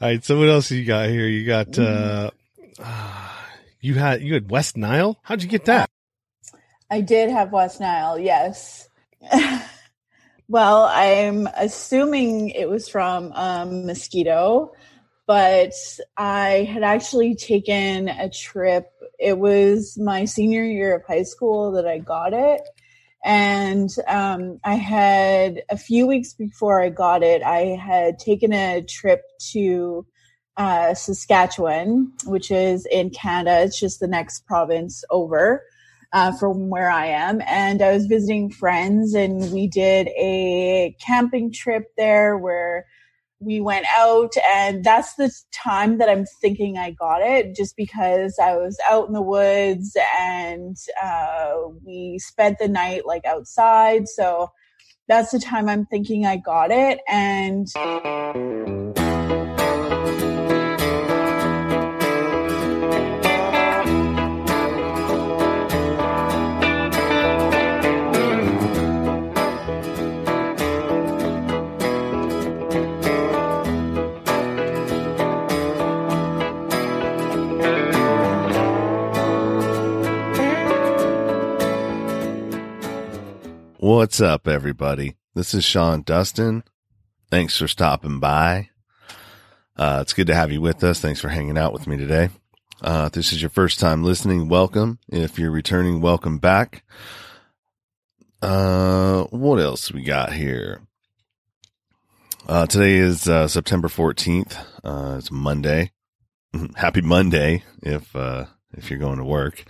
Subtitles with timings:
[0.00, 0.24] All right.
[0.24, 1.26] So what else you got here?
[1.26, 2.30] You got uh,
[2.78, 3.28] uh
[3.80, 5.18] you had you had West Nile.
[5.22, 5.88] How'd you get that?
[6.90, 8.18] I did have West Nile.
[8.18, 8.88] Yes.
[10.48, 14.72] well, I'm assuming it was from um, mosquito,
[15.26, 15.72] but
[16.16, 18.90] I had actually taken a trip.
[19.18, 22.60] It was my senior year of high school that I got it.
[23.24, 28.82] And um, I had a few weeks before I got it, I had taken a
[28.82, 29.22] trip
[29.52, 30.06] to
[30.56, 33.62] uh, Saskatchewan, which is in Canada.
[33.62, 35.64] It's just the next province over
[36.12, 37.40] uh, from where I am.
[37.46, 42.86] And I was visiting friends, and we did a camping trip there where
[43.44, 48.38] we went out and that's the time that i'm thinking i got it just because
[48.42, 54.50] i was out in the woods and uh, we spent the night like outside so
[55.08, 57.68] that's the time i'm thinking i got it and
[83.84, 85.16] What's up, everybody?
[85.34, 86.64] This is Sean Dustin.
[87.30, 88.70] Thanks for stopping by.
[89.76, 91.00] Uh, it's good to have you with us.
[91.00, 92.30] Thanks for hanging out with me today.
[92.80, 95.00] Uh, this is your first time listening, welcome.
[95.08, 96.82] If you're returning, welcome back.
[98.40, 100.80] Uh, what else we got here?
[102.48, 104.56] Uh, today is, uh, September 14th.
[104.82, 105.92] Uh, it's Monday.
[106.76, 108.16] Happy Monday if,
[108.72, 109.62] if you're going to work.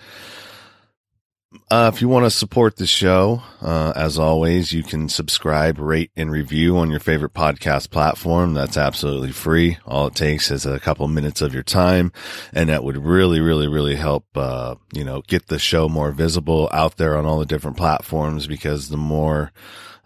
[1.70, 6.10] Uh, if you want to support the show, uh, as always, you can subscribe, rate,
[6.14, 8.54] and review on your favorite podcast platform.
[8.54, 9.78] That's absolutely free.
[9.86, 12.12] All it takes is a couple minutes of your time,
[12.52, 16.68] and that would really, really, really help, uh, you know, get the show more visible
[16.72, 19.50] out there on all the different platforms because the more,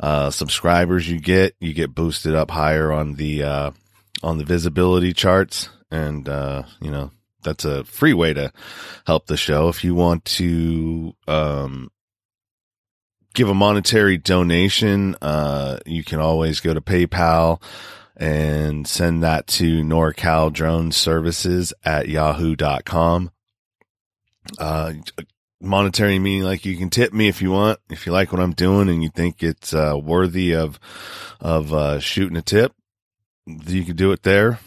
[0.00, 3.70] uh, subscribers you get, you get boosted up higher on the, uh,
[4.22, 5.68] on the visibility charts.
[5.90, 7.10] And, uh, you know,
[7.42, 8.52] that's a free way to
[9.06, 9.68] help the show.
[9.68, 11.90] If you want to, um,
[13.34, 17.62] give a monetary donation, uh, you can always go to PayPal
[18.16, 23.30] and send that to NorCal Drone Services at yahoo.com.
[24.58, 24.94] Uh,
[25.60, 28.54] monetary meaning like you can tip me if you want, if you like what I'm
[28.54, 30.80] doing and you think it's, uh, worthy of,
[31.40, 32.72] of, uh, shooting a tip,
[33.46, 34.58] you can do it there.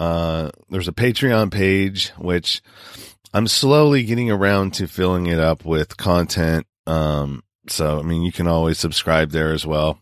[0.00, 2.62] Uh, there's a Patreon page, which
[3.34, 6.66] I'm slowly getting around to filling it up with content.
[6.86, 10.00] Um, so, I mean, you can always subscribe there as well.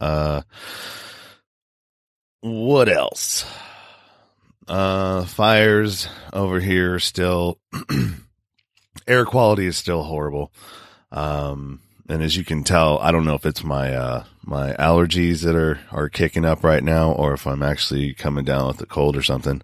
[0.00, 0.42] Uh,
[2.42, 3.44] what else?
[4.68, 7.58] Uh, fires over here still,
[9.08, 10.52] air quality is still horrible.
[11.10, 15.42] Um, and as you can tell, I don't know if it's my uh, my allergies
[15.44, 18.86] that are are kicking up right now, or if I'm actually coming down with a
[18.86, 19.62] cold or something.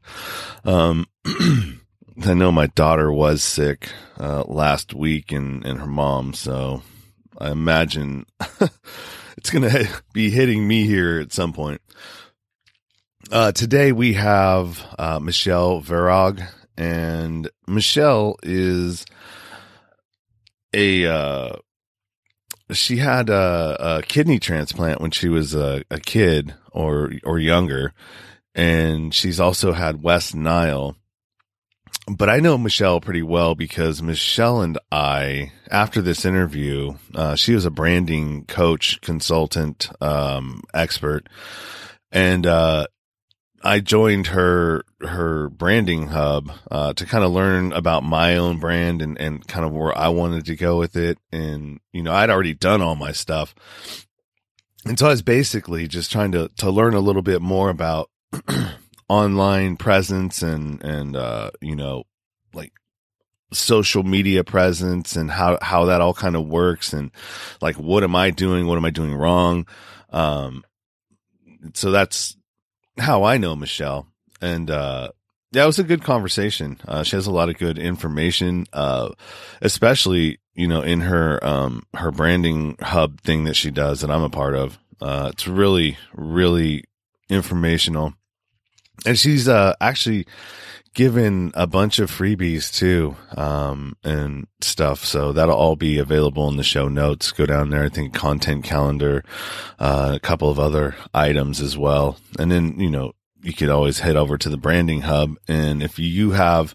[0.64, 3.90] Um, I know my daughter was sick
[4.20, 6.82] uh, last week, and and her mom, so
[7.36, 8.26] I imagine
[9.36, 11.80] it's gonna be hitting me here at some point.
[13.32, 16.46] Uh, today we have uh, Michelle Verog,
[16.78, 19.04] and Michelle is
[20.72, 21.56] a uh,
[22.72, 27.92] she had a, a, kidney transplant when she was a, a, kid or or younger,
[28.54, 30.96] and she's also had West Nile.
[32.08, 37.52] But I know Michelle pretty well because Michelle and I, after this interview, uh, she
[37.54, 41.28] was a branding coach, consultant, um, expert,
[42.12, 42.86] and uh,
[43.66, 49.02] I joined her her branding hub uh, to kind of learn about my own brand
[49.02, 51.18] and and kind of where I wanted to go with it.
[51.32, 53.54] And you know, I'd already done all my stuff,
[54.84, 58.08] and so I was basically just trying to to learn a little bit more about
[59.08, 62.04] online presence and and uh, you know,
[62.54, 62.72] like
[63.52, 67.10] social media presence and how how that all kind of works and
[67.60, 68.66] like what am I doing?
[68.66, 69.66] What am I doing wrong?
[70.10, 70.64] Um,
[71.74, 72.36] so that's
[72.98, 74.06] how I know Michelle.
[74.40, 75.10] And, uh,
[75.52, 76.78] yeah, it was a good conversation.
[76.86, 79.10] Uh, she has a lot of good information, uh,
[79.62, 84.22] especially, you know, in her, um, her branding hub thing that she does that I'm
[84.22, 84.78] a part of.
[85.00, 86.84] Uh, it's really, really
[87.28, 88.14] informational.
[89.04, 90.26] And she's, uh, actually
[90.96, 95.04] given a bunch of freebies too, um, and stuff.
[95.04, 97.32] So that'll all be available in the show notes.
[97.32, 97.84] Go down there.
[97.84, 99.22] I think content calendar,
[99.78, 102.16] uh, a couple of other items as well.
[102.38, 103.12] And then, you know,
[103.42, 105.36] you could always head over to the branding hub.
[105.46, 106.74] And if you have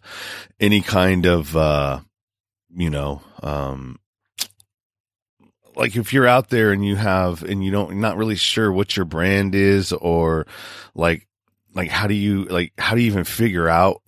[0.59, 2.01] any kind of, uh,
[2.69, 3.97] you know, um,
[5.75, 8.95] like if you're out there and you have, and you don't, not really sure what
[8.95, 10.45] your brand is or
[10.94, 11.27] like,
[11.73, 14.03] like how do you, like, how do you even figure out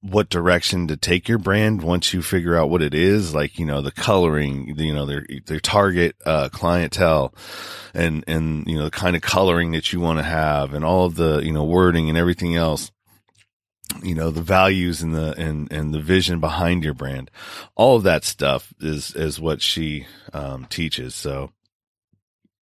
[0.00, 3.64] what direction to take your brand once you figure out what it is like you
[3.64, 7.34] know the coloring you know their their target uh, clientele
[7.94, 11.04] and and you know the kind of coloring that you want to have and all
[11.04, 12.92] of the you know wording and everything else
[14.02, 17.30] you know the values and the and and the vision behind your brand.
[17.74, 21.14] All of that stuff is is what she um, teaches.
[21.14, 21.52] So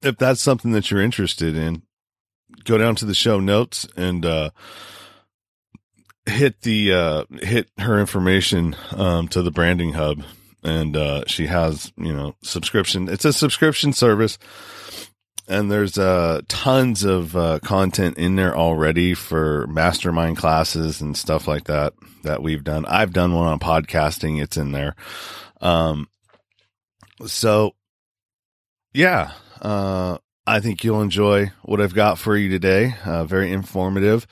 [0.02, 1.82] if that's something that you're interested in
[2.64, 4.50] go down to the show notes and uh
[6.26, 10.22] hit the uh hit her information um to the branding hub
[10.64, 13.08] and uh she has you know subscription.
[13.08, 14.38] It's a subscription service
[15.48, 21.46] and there's uh tons of uh content in there already for mastermind classes and stuff
[21.46, 21.94] like that
[22.24, 22.84] that we've done.
[22.86, 24.42] I've done one on podcasting.
[24.42, 24.96] It's in there.
[25.60, 26.08] Um
[27.24, 27.74] so
[28.92, 29.32] yeah
[29.62, 32.94] uh i think you'll enjoy what i've got for you today.
[33.04, 34.26] Uh very informative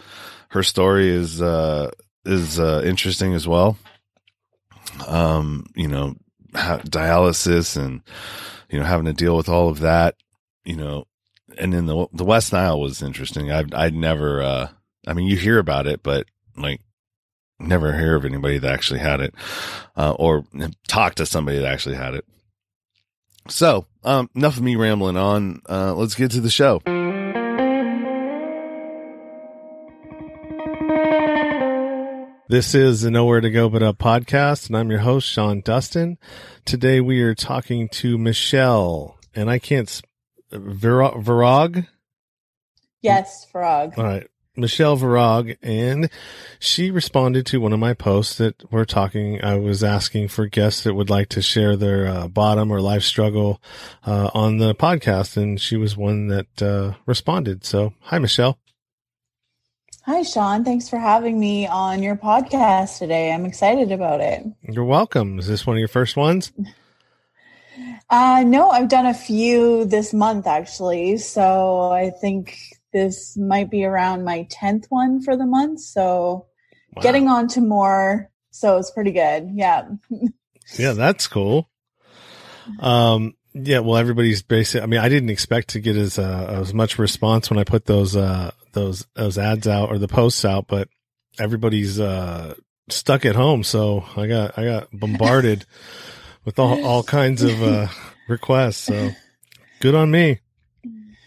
[0.55, 1.91] her story is uh
[2.25, 3.77] is uh interesting as well.
[5.07, 6.15] Um you know
[6.55, 8.03] ha- dialysis and
[8.71, 10.15] you know having to deal with all of that
[10.65, 11.07] you know
[11.59, 13.51] and then the the west nile was interesting.
[13.51, 14.69] I i'd never uh
[15.09, 16.81] i mean you hear about it but like
[17.59, 19.35] never hear of anybody that actually had it
[19.97, 20.45] uh or
[20.87, 22.25] talk to somebody that actually had it.
[23.49, 25.63] So um enough of me rambling on.
[25.69, 26.81] Uh let's get to the show
[32.47, 36.19] This is the Nowhere to Go But Up podcast, and I'm your host, Sean Dustin.
[36.67, 40.05] Today we are talking to Michelle, and I can't, sp-
[40.53, 41.87] Vir- Virag?
[43.01, 43.95] Yes, frog.
[43.97, 44.27] All right.
[44.57, 46.11] Michelle Virag, and
[46.59, 49.43] she responded to one of my posts that we're talking.
[49.43, 53.05] I was asking for guests that would like to share their uh, bottom or life
[53.05, 53.61] struggle
[54.05, 57.65] uh, on the podcast, and she was one that uh, responded.
[57.65, 58.59] So, hi, Michelle.
[60.07, 60.65] Hi, Sean.
[60.65, 63.33] Thanks for having me on your podcast today.
[63.33, 64.45] I'm excited about it.
[64.63, 65.39] You're welcome.
[65.39, 66.53] Is this one of your first ones?
[68.11, 71.17] Uh, no, I've done a few this month actually.
[71.17, 72.59] So I think
[72.93, 75.81] this might be around my 10th one for the month.
[75.81, 76.47] So
[76.95, 77.03] Wow.
[77.03, 78.31] getting on to more.
[78.51, 79.51] So it's pretty good.
[79.53, 79.89] Yeah.
[80.79, 81.69] Yeah, that's cool.
[82.81, 84.83] Um, yeah, well, everybody's basic.
[84.83, 87.85] I mean, I didn't expect to get as uh, as much response when I put
[87.85, 90.89] those uh those those ads out or the posts out, but
[91.39, 92.55] everybody's uh
[92.89, 95.65] stuck at home, so I got I got bombarded
[96.45, 97.89] with all all kinds of uh
[98.29, 98.79] requests.
[98.79, 99.11] So
[99.81, 100.41] good on me.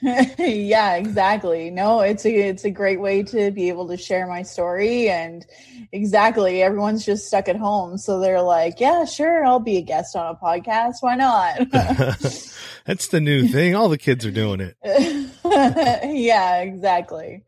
[0.38, 1.72] yeah, exactly.
[1.72, 5.46] No, it's a it's a great way to be able to share my story and
[5.92, 10.16] exactly everyone's just stuck at home so they're like, yeah, sure, I'll be a guest
[10.16, 10.96] on a podcast.
[11.02, 11.72] Why not?
[12.86, 13.76] That's the new thing.
[13.76, 14.78] All the kids are doing it.
[16.06, 17.44] yeah, exactly.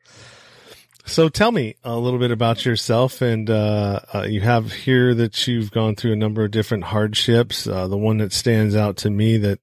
[1.06, 5.48] So tell me a little bit about yourself, and uh, uh, you have here that
[5.48, 7.66] you've gone through a number of different hardships.
[7.66, 9.60] Uh, the one that stands out to me that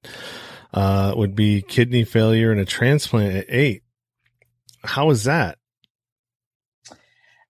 [0.73, 3.83] uh, would be kidney failure and a transplant at eight.
[4.83, 5.57] How was that?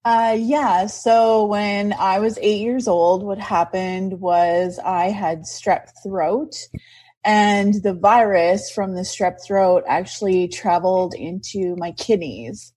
[0.06, 0.86] Uh, yeah.
[0.86, 6.56] So when I was eight years old, what happened was I had strep throat,
[7.26, 12.74] and the virus from the strep throat actually traveled into my kidneys.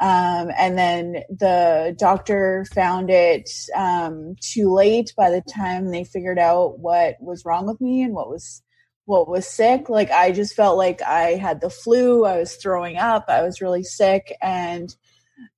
[0.00, 6.40] Um, and then the doctor found it um, too late by the time they figured
[6.40, 8.61] out what was wrong with me and what was
[9.04, 9.88] what was sick.
[9.88, 12.24] Like I just felt like I had the flu.
[12.24, 13.26] I was throwing up.
[13.28, 14.94] I was really sick, and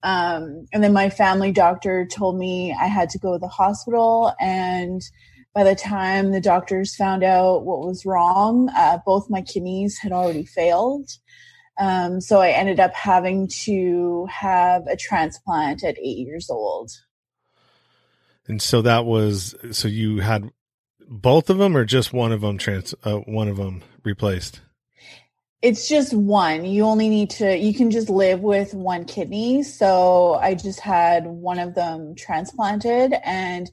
[0.03, 4.35] um, and then my family doctor told me I had to go to the hospital.
[4.41, 5.03] And
[5.55, 10.13] by the time the doctors found out what was wrong, uh, both my kidneys had
[10.13, 11.11] already failed.
[11.79, 16.91] Um, so I ended up having to have a transplant at eight years old.
[18.47, 20.51] And so that was so you had
[21.09, 24.61] both of them, or just one of them trans uh, one of them replaced.
[25.63, 26.67] It's just one.
[26.67, 29.63] You only need to, you can just live with one kidney.
[29.63, 33.71] So I just had one of them transplanted and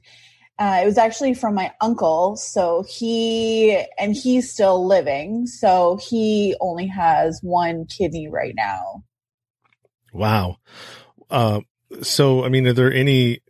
[0.58, 2.36] uh, it was actually from my uncle.
[2.36, 5.46] So he, and he's still living.
[5.46, 9.04] So he only has one kidney right now.
[10.14, 10.56] Wow.
[11.28, 11.60] Uh,
[12.00, 13.42] so I mean, are there any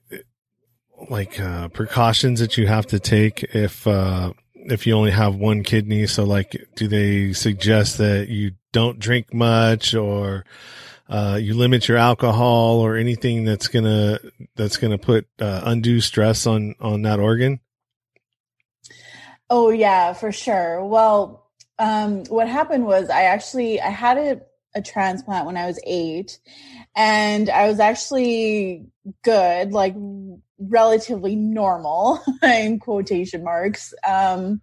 [1.11, 5.63] like uh, precautions that you have to take if uh, if you only have one
[5.63, 6.07] kidney?
[6.07, 10.45] So like, do they suggest that you don't drink much or
[11.09, 14.19] uh, you limit your alcohol or anything that's gonna
[14.57, 17.61] that's gonna put uh, undue stress on on that organ?
[19.51, 20.85] Oh yeah, for sure.
[20.85, 24.41] Well, um, what happened was I actually I had a,
[24.75, 26.39] a transplant when I was eight,
[26.97, 28.87] and I was actually
[29.23, 29.95] good, like
[30.69, 34.61] relatively normal in quotation marks um,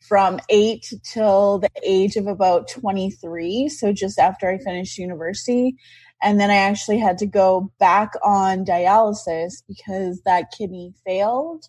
[0.00, 5.76] from eight till the age of about 23 so just after i finished university.
[6.22, 11.66] And then i actually had to go back on dialysis because that kidney failed.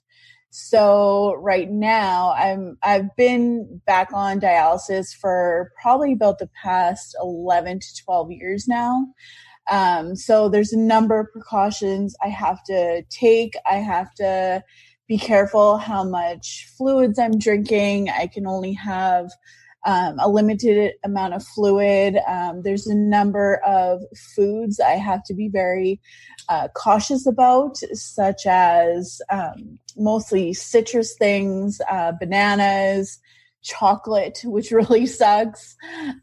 [0.50, 7.80] So right now i'm i've been back on dialysis for probably about the past 11
[7.80, 9.08] to 12 years now
[9.70, 13.56] um, so there's a number of precautions I have to take.
[13.70, 14.64] I have to
[15.08, 18.10] be careful how much fluids I'm drinking.
[18.10, 19.30] I can only have
[19.86, 22.18] um, a limited amount of fluid.
[22.28, 24.02] Um, there's a number of
[24.36, 26.00] foods I have to be very
[26.50, 33.20] uh, cautious about, such as um, mostly citrus things, uh, bananas,
[33.62, 35.76] chocolate, which really sucks.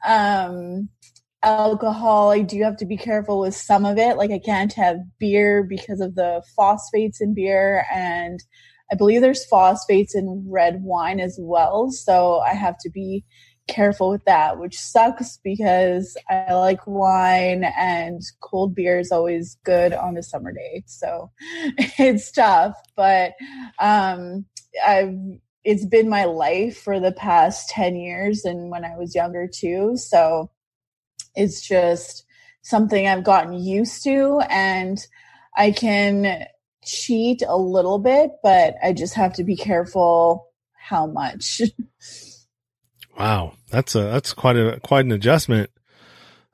[0.06, 0.88] Um,
[1.42, 4.16] alcohol i do have to be careful with some of it.
[4.16, 8.40] Like i can't have beer because of the phosphates in beer and
[8.92, 13.24] i believe there's phosphates in red wine as well so i have to be
[13.68, 19.92] careful with that which sucks because i like wine and cold beer is always good
[19.92, 21.30] on a summer day so
[21.98, 22.74] it's tough.
[22.96, 23.32] But
[23.78, 24.44] um
[24.86, 25.14] i've
[25.62, 29.96] it's been my life for the past 10 years and when i was younger too
[29.96, 30.50] so
[31.34, 32.24] it's just
[32.62, 34.98] something I've gotten used to and
[35.56, 36.46] I can
[36.84, 41.62] cheat a little bit, but I just have to be careful how much.
[43.18, 43.54] wow.
[43.70, 45.70] That's a that's quite a quite an adjustment.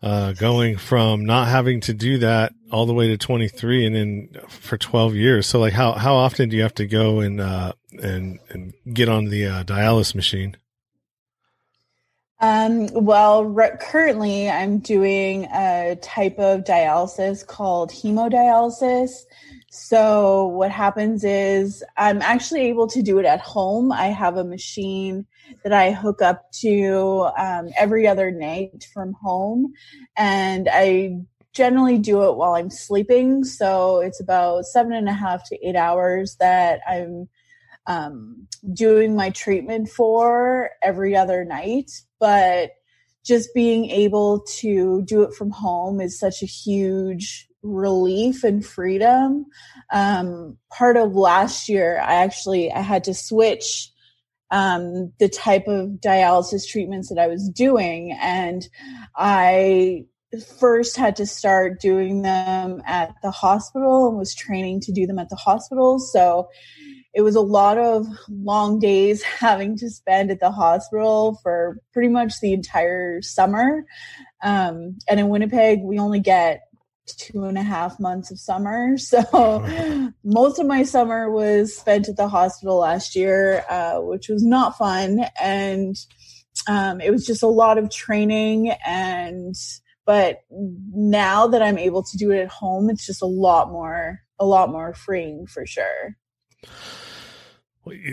[0.02, 4.28] Uh, going from not having to do that all the way to 23 and then
[4.46, 5.46] for 12 years.
[5.46, 9.08] So like how, how often do you have to go and, uh, and, and get
[9.08, 10.58] on the, uh, dialysis machine?
[12.40, 19.10] Um, well, re- currently I'm doing a type of dialysis called hemodialysis.
[19.70, 23.90] So what happens is I'm actually able to do it at home.
[23.90, 25.26] I have a machine
[25.64, 29.72] that I hook up to um, every other night from home,
[30.16, 31.18] and I
[31.54, 33.44] generally do it while I'm sleeping.
[33.44, 37.28] So it's about seven and a half to eight hours that I'm
[37.86, 42.70] um, doing my treatment for every other night but
[43.24, 49.46] just being able to do it from home is such a huge relief and freedom.
[49.92, 53.90] Um, part of last year i actually i had to switch
[54.50, 58.68] um, the type of dialysis treatments that i was doing and
[59.16, 60.04] i
[60.40, 65.18] first had to start doing them at the hospital and was training to do them
[65.18, 65.98] at the hospital.
[65.98, 66.48] So
[67.16, 72.08] it was a lot of long days having to spend at the hospital for pretty
[72.08, 73.86] much the entire summer.
[74.44, 76.60] Um, and in Winnipeg, we only get
[77.06, 78.96] two and a half months of summer.
[79.06, 84.44] So most of my summer was spent at the hospital last year, uh, which was
[84.44, 85.24] not fun.
[85.40, 85.96] And
[86.68, 89.54] um, it was just a lot of training and
[90.04, 94.20] but now that I'm able to do it at home, it's just a lot more,
[94.38, 96.16] a lot more freeing for sure.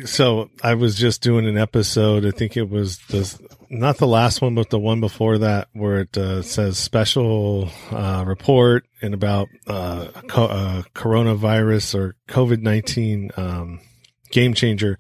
[0.06, 2.26] So I was just doing an episode.
[2.26, 3.40] I think it was the
[3.70, 8.24] not the last one, but the one before that, where it uh, says special uh,
[8.26, 13.80] report and about uh, co- uh, coronavirus or COVID nineteen um,
[14.30, 15.00] game changer,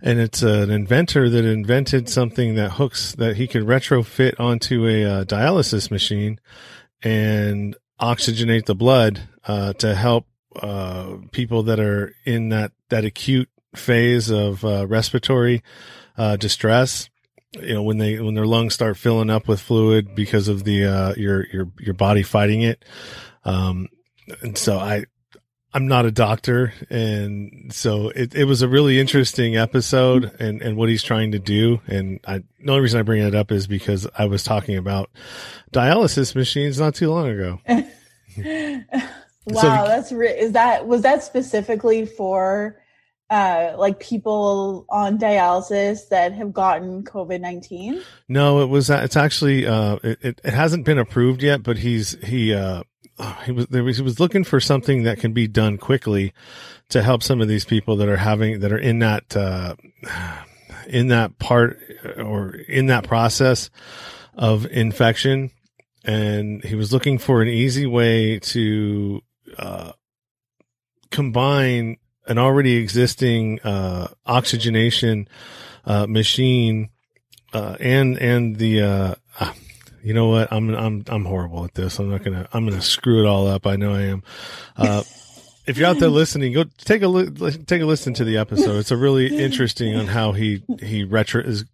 [0.00, 5.04] and it's an inventor that invented something that hooks that he could retrofit onto a
[5.04, 6.38] uh, dialysis machine
[7.02, 10.26] and oxygenate the blood uh, to help
[11.32, 15.62] people that are in that that acute phase of uh, respiratory
[16.16, 17.08] uh, distress.
[17.52, 20.84] You know, when they when their lungs start filling up with fluid because of the
[20.84, 22.84] uh, your your your body fighting it.
[23.44, 23.88] Um,
[24.42, 25.06] and so I
[25.76, 30.74] I'm not a doctor, and so it, it was a really interesting episode, and, and
[30.78, 31.82] what he's trying to do.
[31.86, 35.10] And I, the only reason I bring it up is because I was talking about
[35.74, 37.60] dialysis machines not too long ago.
[39.44, 42.80] wow, so, that's re- is that was that specifically for
[43.30, 48.02] uh, like people on dialysis that have gotten COVID nineteen?
[48.28, 48.90] No, it was.
[48.90, 52.82] It's actually uh, it, it, hasn't been approved yet, but he's he uh,
[53.44, 56.32] he was there was he was looking for something that can be done quickly
[56.88, 59.74] to help some of these people that are having that are in that uh,
[60.88, 61.80] in that part
[62.18, 63.70] or in that process
[64.34, 65.50] of infection
[66.06, 69.20] and he was looking for an easy way to
[69.58, 69.92] uh,
[71.10, 75.28] combine an already existing uh, oxygenation
[75.84, 76.90] uh, machine
[77.52, 79.54] uh, and and the uh, ah,
[80.02, 81.98] you know what I'm I'm I'm horrible at this.
[81.98, 83.66] I'm not gonna I'm gonna screw it all up.
[83.66, 84.22] I know I am.
[84.76, 85.02] Uh,
[85.66, 88.78] if you're out there listening, go take a li- take a listen to the episode.
[88.78, 91.64] It's a really interesting on how he he retro is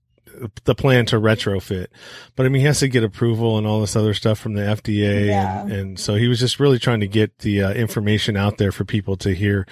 [0.65, 1.89] the plan to retrofit.
[2.37, 4.63] But I mean, he has to get approval and all this other stuff from the
[4.63, 5.27] FDA.
[5.27, 5.63] Yeah.
[5.63, 8.73] And, and so he was just really trying to get the uh, information out there
[8.73, 9.67] for people to hear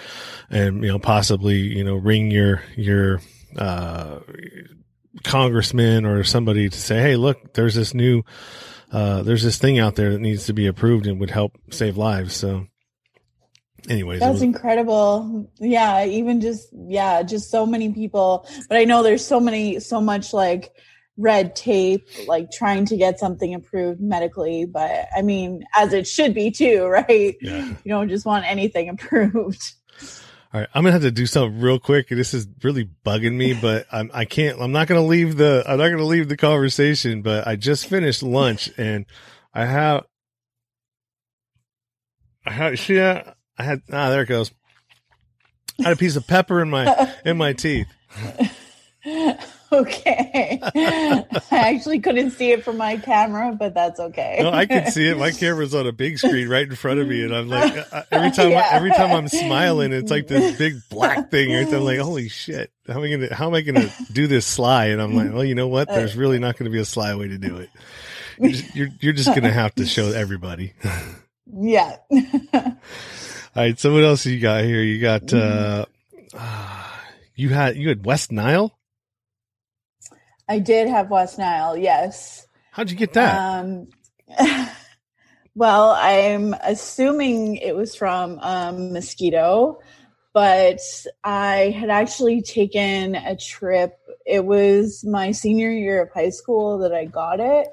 [0.51, 3.21] and, you know, possibly, you know, ring your, your,
[3.57, 4.21] uh,
[5.25, 8.23] congressman or somebody to say, Hey, look, there's this new,
[8.93, 11.97] uh, there's this thing out there that needs to be approved and would help save
[11.97, 12.35] lives.
[12.35, 12.67] So
[13.91, 15.51] anyways, That's was- incredible.
[15.59, 18.47] Yeah, even just yeah, just so many people.
[18.69, 20.73] But I know there's so many so much like
[21.17, 26.33] red tape like trying to get something approved medically, but I mean, as it should
[26.33, 27.37] be too, right?
[27.43, 27.67] yeah.
[27.85, 29.63] You don't just want anything approved.
[30.53, 32.09] All right, I'm gonna have to do something real quick.
[32.09, 34.61] This is really bugging me, but I'm I can't.
[34.61, 35.63] I'm not gonna leave the.
[35.67, 37.23] I'm not gonna leave the conversation.
[37.23, 39.07] But I just finished lunch and
[39.55, 40.07] I have.
[42.45, 42.97] I have, see
[43.61, 44.51] I had ah there it goes.
[45.81, 47.89] I had a piece of pepper in my in my teeth.
[49.73, 50.59] okay.
[50.65, 54.39] I actually couldn't see it from my camera, but that's okay.
[54.41, 55.19] No, I can see it.
[55.19, 57.85] My camera's on a big screen right in front of me, and I'm like, uh,
[57.93, 58.69] uh, every time, Yeah.
[58.71, 61.53] I, every time I'm smiling, it's like this big black thing.
[61.53, 62.71] And I'm like, holy shit!
[62.87, 64.87] How am I gonna, how am I gonna do this sly?
[64.87, 65.89] And I'm like, well, you know what?
[65.89, 67.69] Uh, There's really not going to be a sly way to do it.
[68.39, 70.73] You're just, you're, you're just gonna have to show everybody.
[71.53, 71.97] yeah.
[73.57, 73.79] All right.
[73.79, 74.81] So what else you got here?
[74.81, 75.87] You got, uh,
[77.35, 78.79] you had, you had West Nile.
[80.49, 82.47] I did have West Nile, yes.
[82.73, 83.37] How'd you get that?
[83.37, 83.89] Um,
[85.55, 89.81] well, I'm assuming it was from um, mosquito,
[90.33, 90.81] but
[91.25, 93.99] I had actually taken a trip.
[94.27, 97.69] It was my senior year of high school that I got it.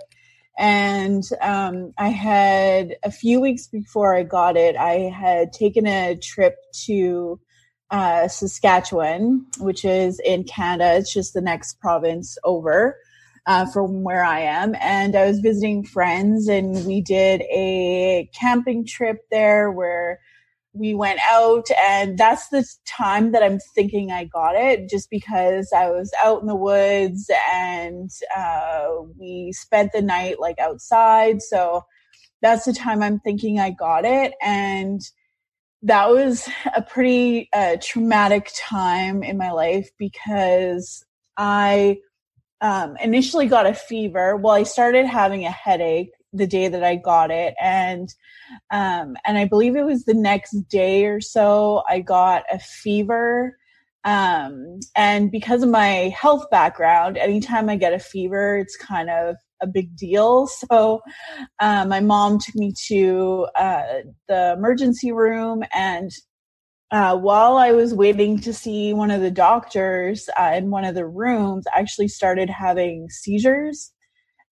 [0.58, 6.16] And um, I had a few weeks before I got it, I had taken a
[6.16, 7.40] trip to
[7.92, 10.98] uh, Saskatchewan, which is in Canada.
[10.98, 12.98] It's just the next province over
[13.46, 14.76] uh, from where I am.
[14.82, 20.20] And I was visiting friends, and we did a camping trip there where
[20.78, 21.68] we went out.
[21.84, 26.42] And that's the time that I'm thinking I got it, just because I was out
[26.42, 28.88] in the woods and uh,
[29.18, 31.42] we spent the night like outside.
[31.42, 31.84] So
[32.42, 34.34] that's the time I'm thinking I got it.
[34.42, 35.02] And
[35.84, 41.06] that was a pretty uh, traumatic time in my life because
[41.38, 41.98] I
[42.62, 44.36] um, initially got a fever.
[44.36, 48.10] Well, I started having a headache the day that I got it, and
[48.72, 53.58] um, and I believe it was the next day or so I got a fever.
[54.04, 59.36] Um, and because of my health background, anytime I get a fever, it's kind of
[59.62, 60.48] a big deal.
[60.48, 61.02] So
[61.60, 63.84] uh, my mom took me to uh,
[64.30, 66.12] the emergency room and
[66.92, 70.96] uh, while I was waiting to see one of the doctors uh, in one of
[70.96, 73.92] the rooms, I actually started having seizures.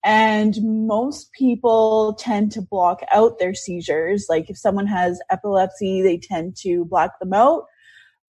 [0.06, 0.56] And
[0.88, 4.28] most people tend to block out their seizures.
[4.30, 7.66] Like if someone has epilepsy, they tend to block them out.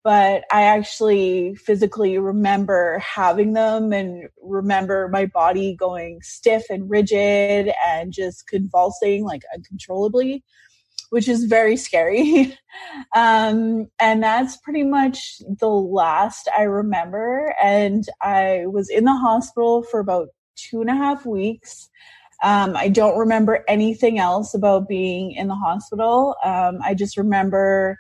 [0.02, 7.74] But I actually physically remember having them and remember my body going stiff and rigid
[7.86, 10.44] and just convulsing like uncontrollably
[11.10, 12.58] which is very scary.
[13.16, 17.56] um, and that's pretty much the last I remember.
[17.64, 21.90] And I was in the hospital for about two and a half weeks.
[22.44, 26.36] Um, I don't remember anything else about being in the hospital.
[26.44, 27.98] Um, I just remember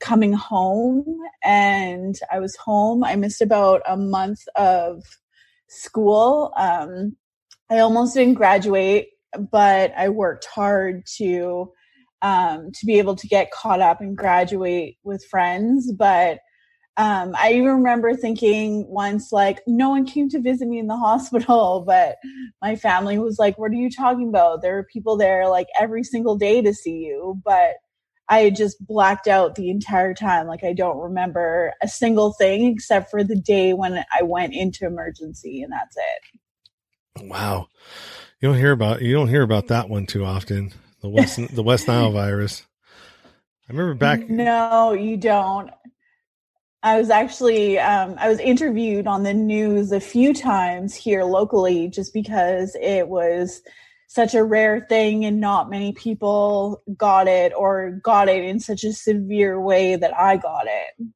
[0.00, 1.04] coming home
[1.42, 3.04] and I was home.
[3.04, 5.02] I missed about a month of
[5.68, 6.52] school.
[6.56, 7.16] Um,
[7.70, 9.08] I almost didn't graduate,
[9.50, 11.72] but I worked hard to
[12.22, 15.92] um, to be able to get caught up and graduate with friends.
[15.92, 16.38] But
[16.98, 20.96] um, I even remember thinking once, like, no one came to visit me in the
[21.08, 22.16] hospital, but
[22.62, 24.62] my family was like, What are you talking about?
[24.62, 27.40] There are people there like every single day to see you.
[27.44, 27.74] But
[28.28, 30.46] I just blacked out the entire time.
[30.46, 34.86] Like, I don't remember a single thing except for the day when I went into
[34.86, 37.24] emergency, and that's it.
[37.28, 37.68] Wow.
[38.40, 40.72] You don't hear about you don't hear about that one too often.
[41.00, 42.64] The West the West Nile virus.
[43.68, 45.70] I remember back No, you don't.
[46.86, 51.88] I was actually um, I was interviewed on the news a few times here locally
[51.88, 53.60] just because it was
[54.06, 58.84] such a rare thing and not many people got it or got it in such
[58.84, 61.08] a severe way that I got it.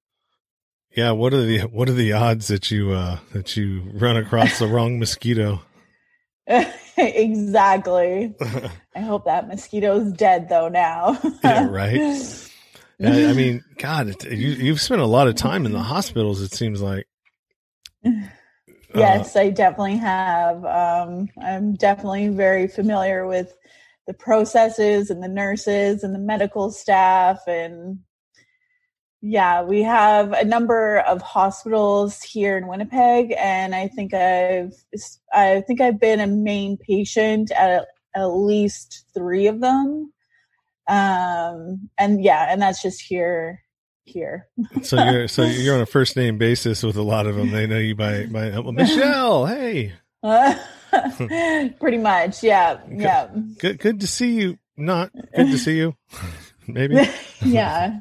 [0.96, 4.58] Yeah, what are the what are the odds that you uh that you run across
[4.58, 5.62] the wrong mosquito?
[6.96, 8.34] exactly.
[8.96, 11.16] I hope that mosquito's dead though now.
[11.44, 12.49] yeah, right.
[13.02, 16.40] I, I mean, God, you you've spent a lot of time in the hospitals.
[16.42, 17.06] It seems like.
[18.92, 20.64] Yes, I definitely have.
[20.64, 23.54] Um, I'm definitely very familiar with
[24.08, 28.00] the processes and the nurses and the medical staff and
[29.22, 34.72] yeah, we have a number of hospitals here in Winnipeg, and I think I've
[35.34, 37.86] I think I've been a main patient at
[38.16, 40.12] at least three of them.
[40.90, 43.62] Um, and yeah, and that's just here
[44.04, 44.48] here.
[44.82, 47.52] so you're so you're on a first name basis with a lot of them.
[47.52, 49.46] They know you by by well, Michelle.
[49.46, 49.92] Hey.
[51.80, 53.28] pretty much, yeah, good, yeah.
[53.58, 54.58] Good, good to see you.
[54.76, 55.94] Not good to see you.
[56.66, 57.08] Maybe.
[57.40, 58.00] yeah.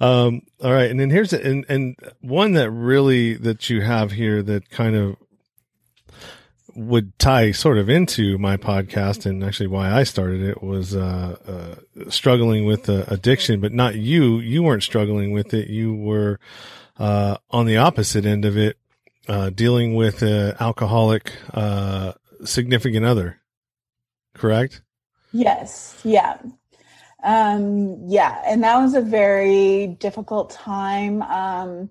[0.00, 4.42] Um, all right, and then here's and and one that really that you have here
[4.42, 5.16] that kind of
[6.74, 11.36] would tie sort of into my podcast and actually why I started it was uh,
[11.46, 14.38] uh, struggling with uh, addiction, but not you.
[14.38, 15.68] You weren't struggling with it.
[15.68, 16.40] You were
[16.98, 18.78] uh, on the opposite end of it,
[19.28, 22.12] uh, dealing with an alcoholic uh,
[22.44, 23.40] significant other.
[24.34, 24.82] Correct?
[25.32, 26.00] Yes.
[26.04, 26.38] Yeah.
[27.22, 31.22] Um, yeah, and that was a very difficult time.
[31.22, 31.90] Um,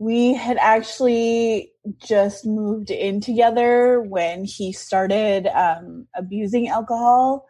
[0.00, 1.70] we had actually
[2.02, 7.46] just moved in together when he started um, abusing alcohol.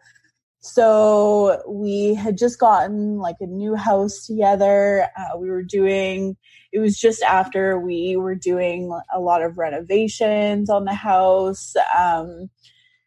[0.59, 5.07] So we had just gotten like a new house together.
[5.17, 6.35] Uh, we were doing,
[6.73, 11.73] it was just after we were doing a lot of renovations on the house.
[11.97, 12.49] Um,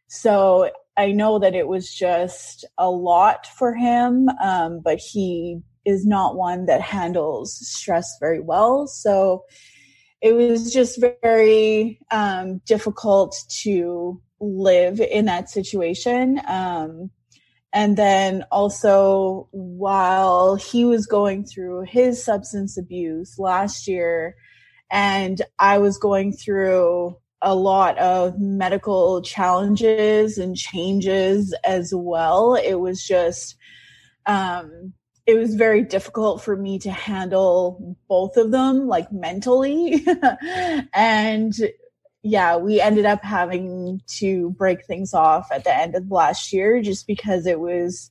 [0.09, 6.07] so I know that it was just a lot for him, um, but he is
[6.07, 8.87] not one that handles stress very well.
[8.87, 9.45] So
[10.21, 16.41] it was just very um, difficult to live in that situation.
[16.47, 17.11] Um,
[17.73, 24.37] and then also, while he was going through his substance abuse last year,
[24.91, 32.55] and I was going through a lot of medical challenges and changes as well.
[32.55, 33.57] It was just,
[34.25, 34.95] um,
[35.27, 40.05] it was very difficult for me to handle both of them, like mentally.
[40.95, 41.55] and
[42.23, 46.83] yeah, we ended up having to break things off at the end of last year
[46.83, 48.11] just because it was,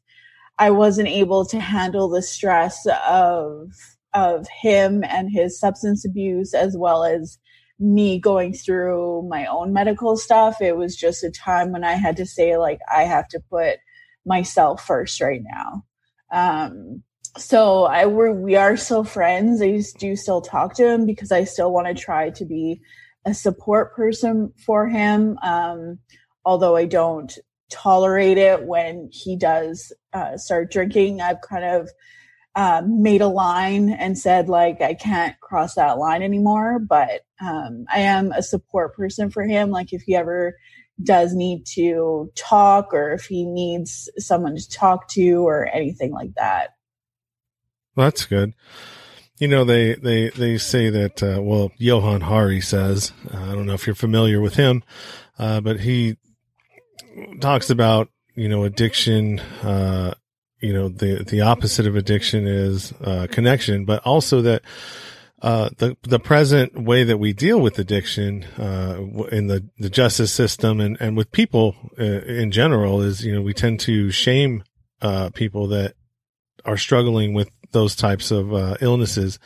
[0.58, 3.72] I wasn't able to handle the stress of,
[4.14, 7.38] of him and his substance abuse as well as
[7.80, 10.62] me going through my own medical stuff.
[10.62, 13.78] It was just a time when I had to say, like, I have to put
[14.26, 15.84] myself first right now.
[16.34, 17.04] Um,
[17.38, 19.62] so I we we are still friends.
[19.62, 22.82] I just do still talk to him because I still want to try to be
[23.26, 25.38] a support person for him.
[25.42, 26.00] Um,
[26.46, 27.32] although I don't
[27.72, 31.22] tolerate it when he does uh, start drinking.
[31.22, 31.90] I've kind of
[32.56, 36.80] um, made a line and said like I can't cross that line anymore.
[36.80, 39.72] But um, I am a support person for him.
[39.72, 40.56] Like if he ever
[41.02, 46.34] does need to talk or if he needs someone to talk to or anything like
[46.36, 46.76] that.
[47.96, 48.54] Well, that's good.
[49.40, 53.66] You know, they, they, they say that, uh, well, Johann Hari says, uh, I don't
[53.66, 54.84] know if you're familiar with him,
[55.40, 56.18] uh, but he
[57.42, 60.14] talks about, you know, addiction, uh,
[60.64, 64.64] you know the the opposite of addiction is uh, connection, but also that
[65.44, 68.98] uh, the the present way that we deal with addiction uh,
[69.30, 73.42] in the the justice system and and with people uh, in general is you know
[73.42, 74.64] we tend to shame
[75.02, 75.96] uh, people that
[76.64, 79.38] are struggling with those types of uh, illnesses.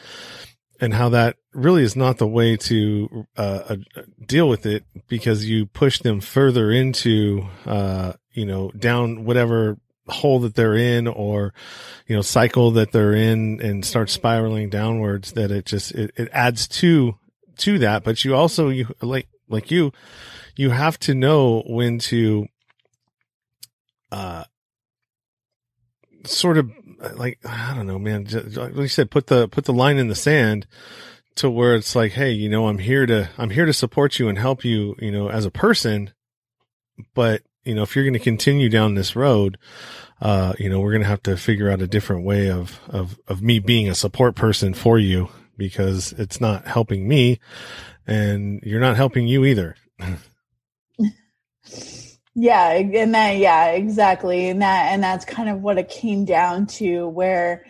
[0.79, 3.25] And how that really is not the way to
[4.23, 7.47] deal with it because you push them further into
[8.33, 11.53] you know down whatever hole that they're in or
[12.07, 16.29] you know cycle that they're in and start spiraling downwards that it just it, it
[16.31, 17.15] adds to
[17.57, 18.03] to that.
[18.03, 19.91] But you also you like like you
[20.55, 22.47] you have to know when to
[24.11, 24.43] uh
[26.25, 26.71] sort of
[27.15, 30.07] like i don't know man just, like you said put the put the line in
[30.07, 30.67] the sand
[31.35, 34.27] to where it's like hey you know i'm here to i'm here to support you
[34.27, 36.11] and help you you know as a person
[37.13, 39.57] but you know, if you're going to continue down this road,
[40.21, 43.19] uh, you know, we're going to have to figure out a different way of, of,
[43.27, 47.39] of me being a support person for you because it's not helping me
[48.07, 49.75] and you're not helping you either.
[52.39, 54.47] Yeah, and that yeah, exactly.
[54.47, 57.65] And that and that's kind of what it came down to where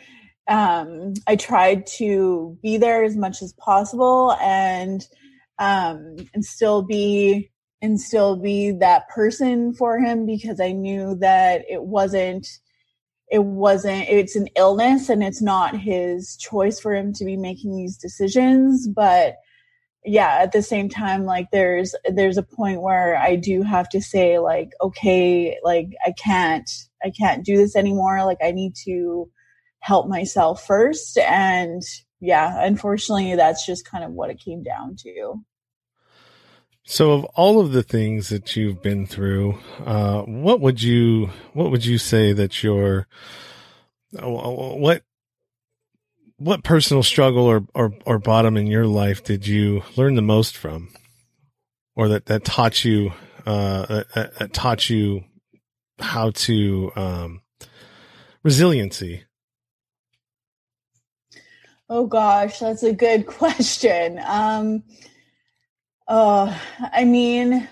[0.50, 5.08] um I tried to be there as much as possible and
[5.58, 7.50] um and still be
[7.82, 12.48] and still be that person for him because I knew that it wasn't
[13.30, 17.76] it wasn't it's an illness and it's not his choice for him to be making
[17.76, 18.88] these decisions.
[18.88, 19.36] But
[20.06, 24.02] yeah at the same time like there's there's a point where i do have to
[24.02, 26.70] say like okay like i can't
[27.04, 28.24] i can't do this anymore.
[28.24, 29.30] Like i need to
[29.80, 31.18] help myself first.
[31.18, 31.82] And
[32.20, 35.44] yeah unfortunately that's just kind of what it came down to
[36.88, 41.70] so of all of the things that you've been through uh what would you what
[41.70, 43.08] would you say that your
[44.12, 45.04] what
[46.38, 50.56] what personal struggle or, or, or bottom in your life did you learn the most
[50.56, 50.90] from
[51.96, 53.12] or that, that taught you,
[53.46, 55.24] uh, that, that taught you
[56.00, 57.42] how to, um,
[58.44, 59.24] resiliency?
[61.90, 64.20] Oh gosh, that's a good question.
[64.24, 64.84] Um,
[66.08, 66.58] uh,
[66.94, 67.68] I mean,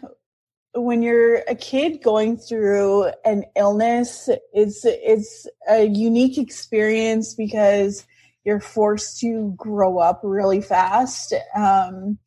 [0.73, 8.05] when you're a kid going through an illness, it's it's a unique experience because
[8.43, 12.17] you're forced to grow up really fast um,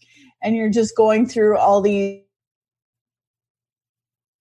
[0.43, 2.23] and you're just going through all these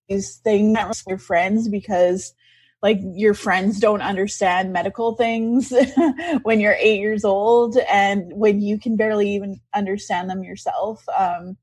[0.08, 2.34] these things with your friends because
[2.82, 5.72] like your friends don't understand medical things
[6.42, 11.04] when you're eight years old and when you can barely even understand them yourself.
[11.16, 11.56] Um,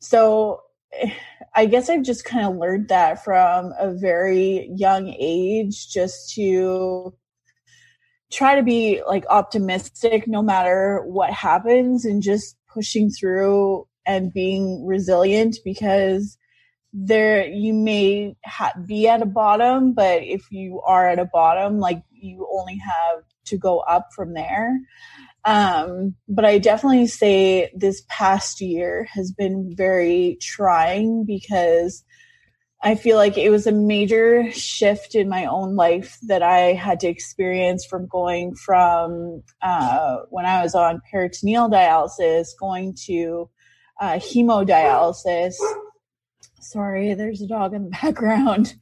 [0.00, 0.62] so
[1.54, 7.14] i guess i've just kind of learned that from a very young age just to
[8.32, 14.84] try to be like optimistic no matter what happens and just pushing through and being
[14.86, 16.38] resilient because
[16.98, 21.78] there you may ha- be at a bottom but if you are at a bottom
[21.78, 24.80] like you only have to go up from there
[25.44, 32.02] um, but i definitely say this past year has been very trying because
[32.82, 37.00] I feel like it was a major shift in my own life that I had
[37.00, 43.48] to experience from going from uh, when I was on peritoneal dialysis, going to
[44.00, 45.54] uh, hemodialysis.
[46.60, 48.74] Sorry, there's a dog in the background.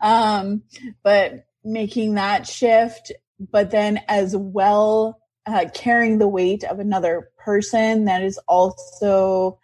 [0.00, 0.62] Um,
[1.02, 8.04] but making that shift, but then as well uh, carrying the weight of another person
[8.04, 9.58] that is also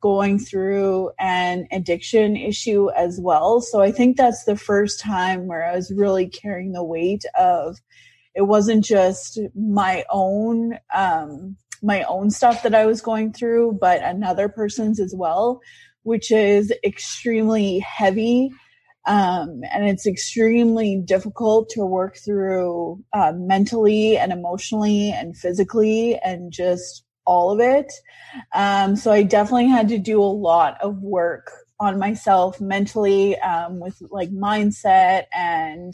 [0.00, 3.60] going through an addiction issue as well.
[3.60, 7.78] So I think that's the first time where I was really carrying the weight of
[8.34, 14.02] it wasn't just my own um, my own stuff that I was going through, but
[14.02, 15.60] another person's as well,
[16.06, 18.48] which is extremely heavy.
[19.08, 26.52] Um, and it's extremely difficult to work through uh, mentally and emotionally and physically and
[26.52, 27.92] just all of it.
[28.54, 33.80] Um, so I definitely had to do a lot of work on myself mentally um,
[33.80, 35.92] with like mindset and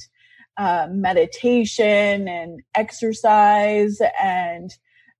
[0.58, 4.70] uh, meditation and exercise and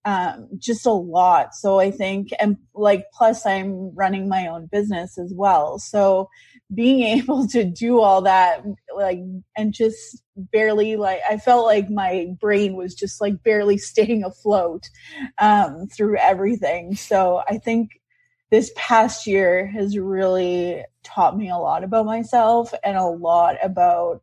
[0.05, 1.55] um, just a lot.
[1.55, 5.79] So I think, and like, plus I'm running my own business as well.
[5.79, 6.29] So
[6.75, 8.65] being able to do all that,
[8.97, 9.21] like,
[9.57, 14.89] and just barely, like, I felt like my brain was just like barely staying afloat
[15.39, 16.97] um, through everything.
[16.97, 17.91] So I think
[18.51, 24.21] this past year has really taught me a lot about myself and a lot about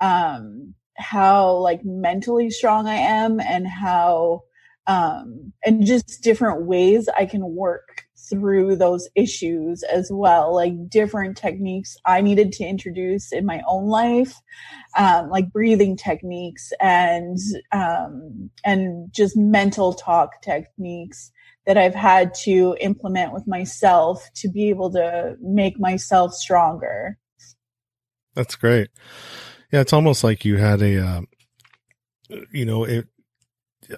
[0.00, 4.42] um, how like mentally strong I am and how
[4.86, 11.36] um, and just different ways I can work through those issues as well, like different
[11.36, 14.34] techniques I needed to introduce in my own life,
[14.96, 17.38] um, like breathing techniques and
[17.72, 21.32] um, and just mental talk techniques
[21.66, 27.18] that I've had to implement with myself to be able to make myself stronger.
[28.34, 28.90] That's great.
[29.72, 31.20] Yeah, it's almost like you had a, uh,
[32.50, 33.08] you know, it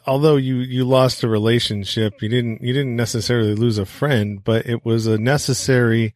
[0.07, 4.66] although you you lost a relationship, you didn't you didn't necessarily lose a friend, but
[4.66, 6.14] it was a necessary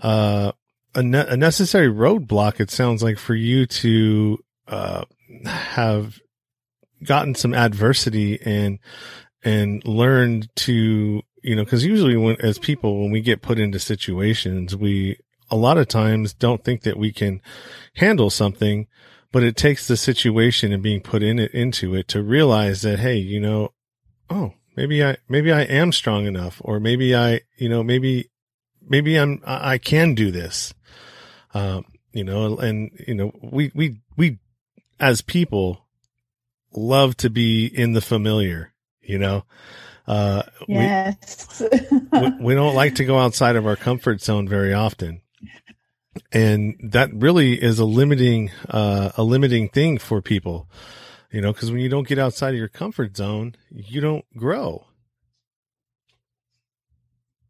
[0.00, 0.52] uh
[0.94, 2.60] a, ne- a necessary roadblock.
[2.60, 4.38] It sounds like for you to
[4.68, 5.04] uh
[5.44, 6.18] have
[7.04, 8.78] gotten some adversity and
[9.44, 13.78] and learned to you know because usually when as people when we get put into
[13.78, 15.18] situations we
[15.50, 17.40] a lot of times don't think that we can
[17.94, 18.86] handle something
[19.36, 22.98] but it takes the situation and being put in it into it to realize that
[22.98, 23.72] hey you know
[24.30, 28.30] oh maybe i maybe i am strong enough or maybe i you know maybe
[28.88, 30.72] maybe i'm i can do this
[31.52, 31.84] um
[32.16, 34.38] you know, and, you know, we, we, we,
[34.98, 35.86] as people
[36.72, 38.72] love to be in the familiar,
[39.02, 39.44] you know,
[40.06, 41.62] uh, yes.
[42.12, 45.20] we, we don't like to go outside of our comfort zone very often.
[46.32, 50.68] And that really is a limiting, uh, a limiting thing for people,
[51.30, 54.86] you know, cause when you don't get outside of your comfort zone, you don't grow.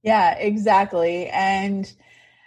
[0.03, 1.29] Yeah, exactly.
[1.29, 1.93] And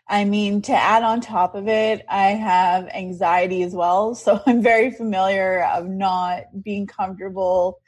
[0.07, 4.15] I mean, to add on top of it, I have anxiety as well.
[4.15, 7.79] So I'm very familiar of not being comfortable.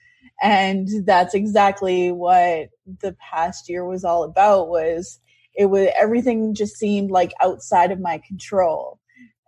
[0.42, 2.70] And that's exactly what
[3.02, 5.20] the past year was all about was
[5.56, 9.00] it was everything just seemed like outside of my control.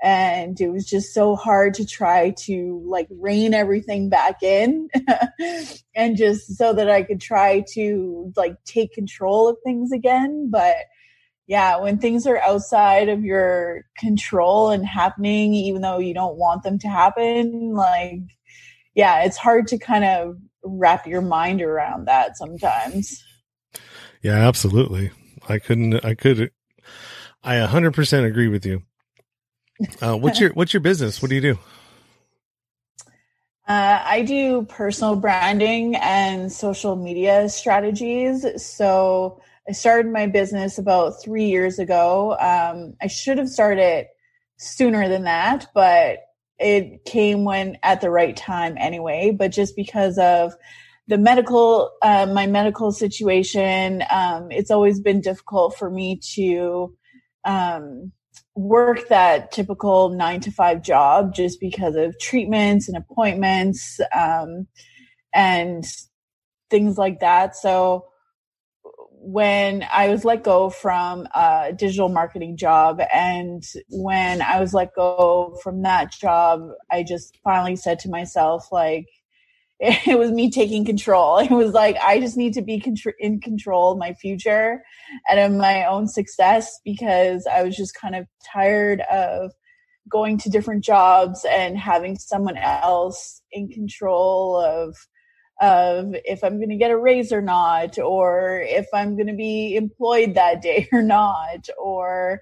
[0.01, 4.89] And it was just so hard to try to like rein everything back in
[5.95, 10.49] and just so that I could try to like take control of things again.
[10.51, 10.75] But
[11.47, 16.63] yeah, when things are outside of your control and happening, even though you don't want
[16.63, 18.21] them to happen, like,
[18.95, 23.23] yeah, it's hard to kind of wrap your mind around that sometimes.
[24.21, 25.11] Yeah, absolutely.
[25.47, 26.51] I couldn't, I could,
[27.43, 28.83] I 100% agree with you.
[30.01, 31.21] Uh, what's your, what's your business?
[31.21, 31.59] What do you do?
[33.67, 38.45] Uh, I do personal branding and social media strategies.
[38.61, 42.37] So, I started my business about three years ago.
[42.39, 44.07] Um, I should have started
[44.57, 46.19] sooner than that, but
[46.59, 49.31] it came when at the right time anyway.
[49.31, 50.53] But just because of
[51.07, 56.95] the medical, uh, my medical situation, um, it's always been difficult for me to
[57.45, 58.11] um,
[58.55, 64.67] work that typical nine to five job just because of treatments and appointments um,
[65.33, 65.83] and
[66.69, 67.55] things like that.
[67.55, 68.05] So
[69.25, 74.93] when I was let go from a digital marketing job and when I was let
[74.95, 76.61] go from that job,
[76.91, 79.05] I just finally said to myself, like,
[79.79, 81.39] it was me taking control.
[81.39, 82.81] It was like, I just need to be
[83.19, 84.83] in control of my future
[85.29, 89.51] and of my own success because I was just kind of tired of
[90.09, 94.95] going to different jobs and having someone else in control of
[95.61, 99.35] of if I'm going to get a raise or not, or if I'm going to
[99.35, 102.41] be employed that day or not, or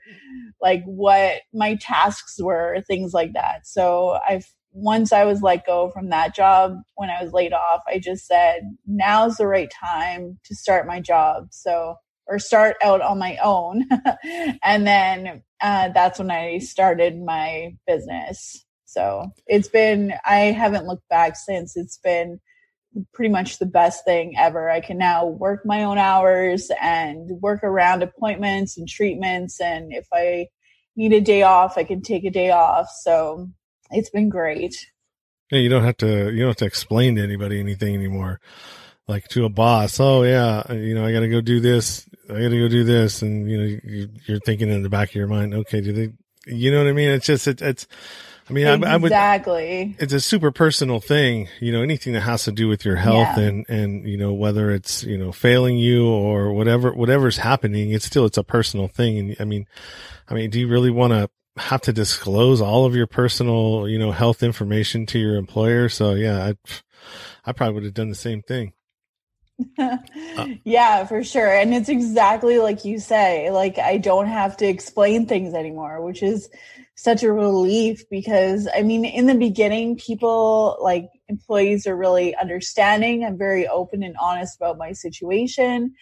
[0.62, 3.68] like what my tasks were, things like that.
[3.68, 7.82] So I've, once I was let go from that job when I was laid off,
[7.88, 11.48] I just said, now's the right time to start my job.
[11.52, 11.96] So,
[12.28, 13.86] or start out on my own.
[14.64, 18.66] and then uh, that's when I started my business.
[18.86, 21.76] So it's been, I haven't looked back since.
[21.76, 22.40] It's been
[23.14, 24.70] pretty much the best thing ever.
[24.70, 29.60] I can now work my own hours and work around appointments and treatments.
[29.60, 30.48] And if I
[30.96, 32.90] need a day off, I can take a day off.
[33.02, 33.50] So
[33.92, 34.76] it's been great.
[35.52, 38.40] Yeah, you don't have to you don't have to explain to anybody anything anymore.
[39.08, 42.34] Like to a boss, oh yeah, you know I got to go do this, I
[42.34, 43.80] got to go do this, and you know
[44.26, 46.14] you're thinking in the back of your mind, okay, do they,
[46.46, 47.10] you know what I mean?
[47.10, 47.88] It's just it, it's
[48.52, 48.88] I mean, exactly.
[48.90, 49.96] I, I would exactly.
[50.00, 51.82] It's a super personal thing, you know.
[51.82, 53.44] Anything that has to do with your health yeah.
[53.44, 58.06] and and you know whether it's you know failing you or whatever whatever's happening, it's
[58.06, 59.18] still it's a personal thing.
[59.18, 59.68] And I mean,
[60.28, 64.00] I mean, do you really want to have to disclose all of your personal you
[64.00, 65.90] know health information to your employer?
[65.90, 66.56] So yeah, I
[67.46, 68.74] I probably would have done the same thing.
[69.78, 69.98] uh,
[70.64, 71.54] yeah, for sure.
[71.54, 73.50] And it's exactly like you say.
[73.52, 76.50] Like I don't have to explain things anymore, which is
[76.96, 83.24] such a relief because I mean, in the beginning, people like employees are really understanding.
[83.24, 85.94] I'm very open and honest about my situation.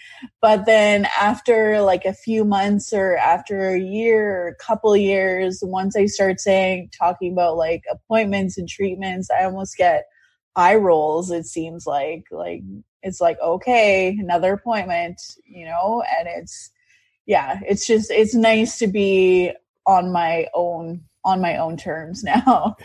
[0.41, 5.59] But then after like a few months or after a year or a couple years,
[5.61, 10.05] once I start saying, talking about like appointments and treatments, I almost get
[10.55, 11.31] eye rolls.
[11.31, 12.61] It seems like, like,
[13.03, 16.71] it's like, okay, another appointment, you know, and it's,
[17.25, 19.53] yeah, it's just, it's nice to be
[19.85, 22.75] on my own on my own terms now.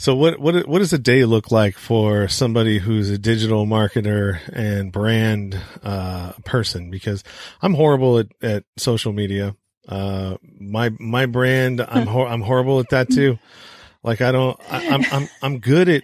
[0.00, 4.40] So what what what does a day look like for somebody who's a digital marketer
[4.50, 6.90] and brand uh, person?
[6.90, 7.22] Because
[7.60, 9.56] I'm horrible at, at social media.
[9.86, 13.38] Uh, my my brand, I'm hor- I'm horrible at that too.
[14.02, 16.02] Like I don't, I, I'm I'm I'm good at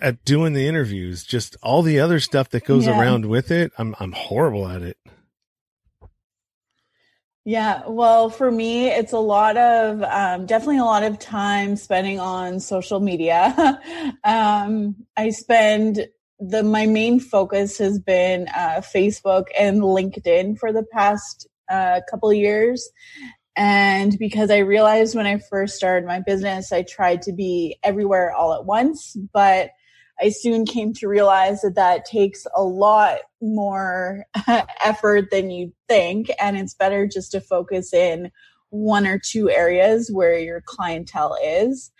[0.00, 1.24] at doing the interviews.
[1.24, 2.96] Just all the other stuff that goes yeah.
[2.96, 4.98] around with it, I'm I'm horrible at it.
[7.48, 12.20] Yeah, well, for me, it's a lot of um, definitely a lot of time spending
[12.20, 13.80] on social media.
[14.24, 20.84] um, I spend the my main focus has been uh, Facebook and LinkedIn for the
[20.92, 22.86] past uh, couple years,
[23.56, 28.32] And because I realized when I first started my business, I tried to be everywhere
[28.34, 29.70] all at once, but
[30.20, 34.24] I soon came to realize that that takes a lot more
[34.84, 36.30] effort than you think.
[36.40, 38.30] And it's better just to focus in
[38.70, 41.90] one or two areas where your clientele is.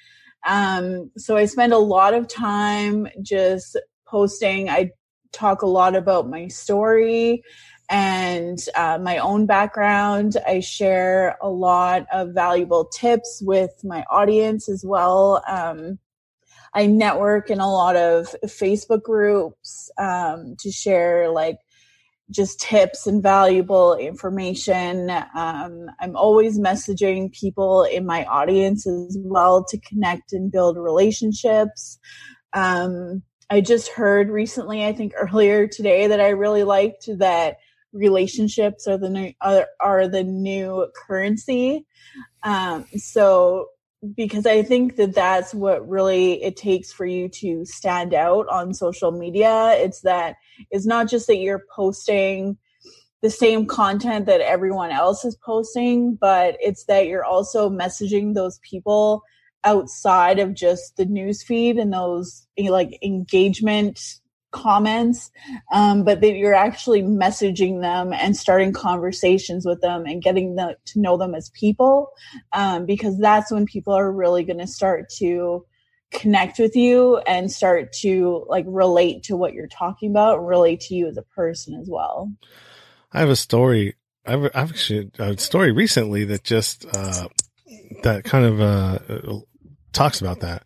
[0.46, 4.68] Um, so I spend a lot of time just posting.
[4.68, 4.90] I
[5.32, 7.42] talk a lot about my story
[7.90, 10.36] and uh, my own background.
[10.46, 15.42] I share a lot of valuable tips with my audience as well.
[15.46, 15.98] Um,
[16.78, 21.58] I network in a lot of Facebook groups um, to share like
[22.30, 25.10] just tips and valuable information.
[25.10, 31.98] Um, I'm always messaging people in my audience as well to connect and build relationships.
[32.52, 37.56] Um, I just heard recently, I think earlier today, that I really liked that
[37.92, 41.86] relationships are the new are, are the new currency.
[42.44, 43.66] Um, so
[44.14, 48.74] because I think that that's what really it takes for you to stand out on
[48.74, 49.72] social media.
[49.72, 50.36] It's that
[50.70, 52.56] it's not just that you're posting
[53.20, 58.60] the same content that everyone else is posting, but it's that you're also messaging those
[58.60, 59.22] people
[59.64, 64.00] outside of just the news feed and those eh, like engagement
[64.50, 65.30] comments,
[65.72, 70.74] um, but that you're actually messaging them and starting conversations with them and getting them
[70.86, 72.10] to know them as people,
[72.52, 75.64] um, because that's when people are really going to start to
[76.10, 80.94] connect with you and start to like relate to what you're talking about, relate to
[80.94, 82.32] you as a person as well.
[83.12, 83.94] I have a story.
[84.24, 87.28] I've, I've actually a story recently that just uh,
[88.02, 88.98] that kind of uh,
[89.92, 90.64] talks about that.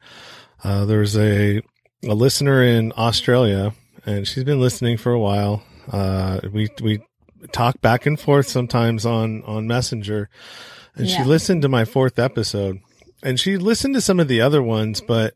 [0.63, 1.61] Uh, there's a
[2.05, 3.75] a listener in Australia,
[4.05, 5.63] and she's been listening for a while.
[5.91, 7.03] Uh, we we
[7.53, 10.29] talk back and forth sometimes on on Messenger,
[10.95, 11.17] and yeah.
[11.17, 12.81] she listened to my fourth episode,
[13.23, 15.35] and she listened to some of the other ones, but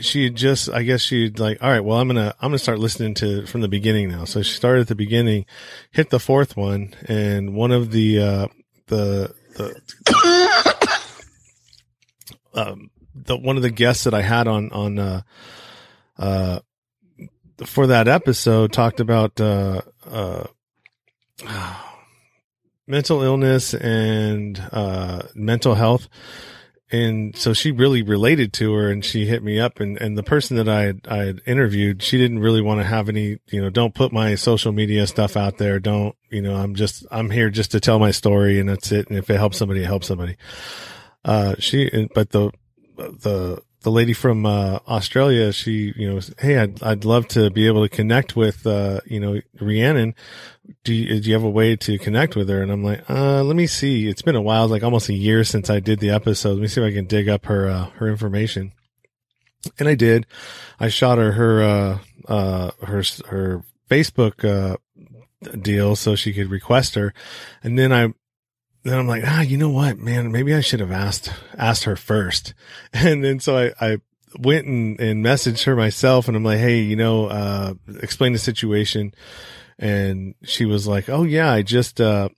[0.00, 3.14] she just I guess she'd like, all right, well I'm gonna I'm gonna start listening
[3.14, 4.24] to from the beginning now.
[4.24, 5.46] So she started at the beginning,
[5.90, 8.46] hit the fourth one, and one of the uh,
[8.86, 10.88] the the
[12.54, 15.22] um, the one of the guests that I had on on uh,
[16.18, 16.60] uh,
[17.64, 20.46] for that episode talked about uh, uh,
[22.86, 26.08] mental illness and uh, mental health.
[26.90, 30.22] And so she really related to her and she hit me up and, and the
[30.22, 33.60] person that I had, I had interviewed, she didn't really want to have any, you
[33.60, 35.80] know, don't put my social media stuff out there.
[35.80, 39.08] Don't, you know, I'm just, I'm here just to tell my story and that's it.
[39.08, 40.36] And if it helps somebody, it helps somebody.
[41.26, 42.52] Uh, she, but the,
[42.96, 47.66] the, the lady from uh, Australia, she, you know, hey, I'd I'd love to be
[47.66, 50.14] able to connect with, uh, you know, Rhiannon.
[50.84, 52.60] Do you, do you have a way to connect with her?
[52.62, 54.08] And I'm like, uh, let me see.
[54.08, 56.54] It's been a while, like almost a year since I did the episode.
[56.54, 58.72] Let me see if I can dig up her uh, her information.
[59.78, 60.26] And I did.
[60.78, 64.76] I shot her her uh, uh, her her Facebook uh,
[65.56, 67.14] deal so she could request her,
[67.62, 68.12] and then I
[68.90, 71.96] then I'm like, ah, you know what, man, maybe I should have asked, asked her
[71.96, 72.54] first.
[72.92, 73.98] And then so I, I
[74.38, 78.38] went and, and messaged her myself and I'm like, Hey, you know, uh, explain the
[78.38, 79.14] situation.
[79.78, 82.28] And she was like, Oh yeah, I just, uh,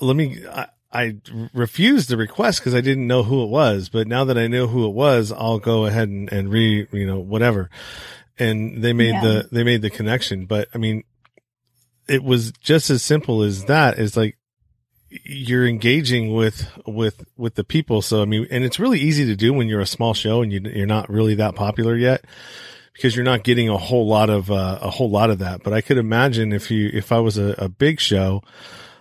[0.00, 1.16] let me, I, I
[1.54, 3.88] refused the request because I didn't know who it was.
[3.88, 7.06] But now that I know who it was, I'll go ahead and, and re, you
[7.06, 7.70] know, whatever.
[8.38, 9.22] And they made yeah.
[9.22, 10.44] the, they made the connection.
[10.46, 11.04] But I mean,
[12.08, 13.98] it was just as simple as that.
[13.98, 14.36] Is like,
[15.24, 18.02] you're engaging with with with the people.
[18.02, 20.52] So i mean and it's really easy to do when you're a small show and
[20.52, 22.24] you, you're not really that popular yet
[22.92, 25.62] because you're not getting a whole lot of uh, a whole lot of that.
[25.62, 28.42] But i could imagine if you if i was a, a big show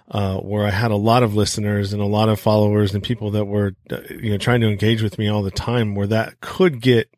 [0.10, 3.32] uh, where i had a lot of listeners and a lot of followers and people
[3.32, 6.40] that were uh, you know trying to engage with me all the time where that
[6.42, 7.10] could get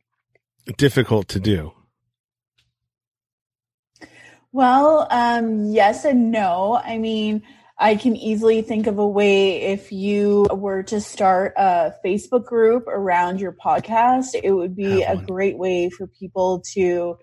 [0.77, 1.73] difficult to do.
[4.51, 6.79] Well um yes and no.
[6.83, 7.43] I mean
[7.77, 12.87] I can easily think of a way if you were to start a Facebook group
[12.87, 17.17] around your podcast, it would be a great way for people to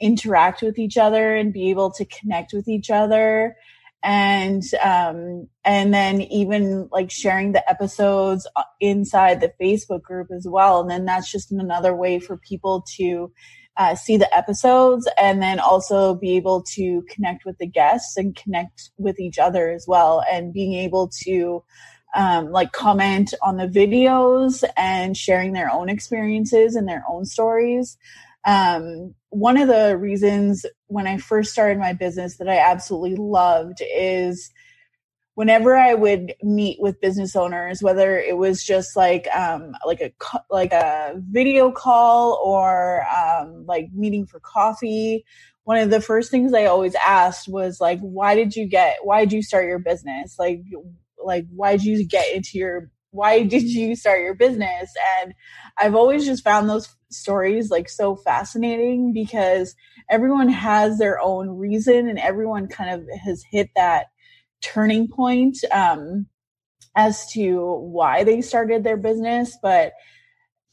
[0.00, 3.56] interact with each other and be able to connect with each other.
[4.02, 10.46] And um and then even like sharing the episodes uh, inside the Facebook group as
[10.48, 10.80] well.
[10.80, 13.30] And then that's just another way for people to
[13.80, 18.36] uh, see the episodes and then also be able to connect with the guests and
[18.36, 20.22] connect with each other as well.
[20.30, 21.64] And being able to
[22.14, 27.96] um, like comment on the videos and sharing their own experiences and their own stories.
[28.44, 33.80] Um, one of the reasons when i first started my business that i absolutely loved
[33.94, 34.50] is
[35.40, 40.12] whenever I would meet with business owners, whether it was just like um, like a
[40.50, 45.24] like a video call or um, like meeting for coffee,
[45.64, 48.98] one of the first things I always asked was like, why did you get?
[49.02, 50.36] Why did you start your business?
[50.38, 50.60] Like,
[51.24, 52.90] like why did you get into your?
[53.10, 54.92] Why did you start your business?
[55.22, 55.32] And
[55.78, 59.74] I've always just found those stories like so fascinating because
[60.10, 64.08] everyone has their own reason and everyone kind of has hit that
[64.62, 66.26] turning point um,
[66.96, 69.92] as to why they started their business but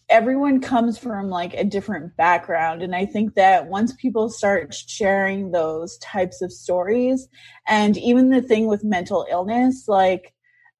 [0.09, 5.51] everyone comes from like a different background and i think that once people start sharing
[5.51, 7.27] those types of stories
[7.67, 10.33] and even the thing with mental illness like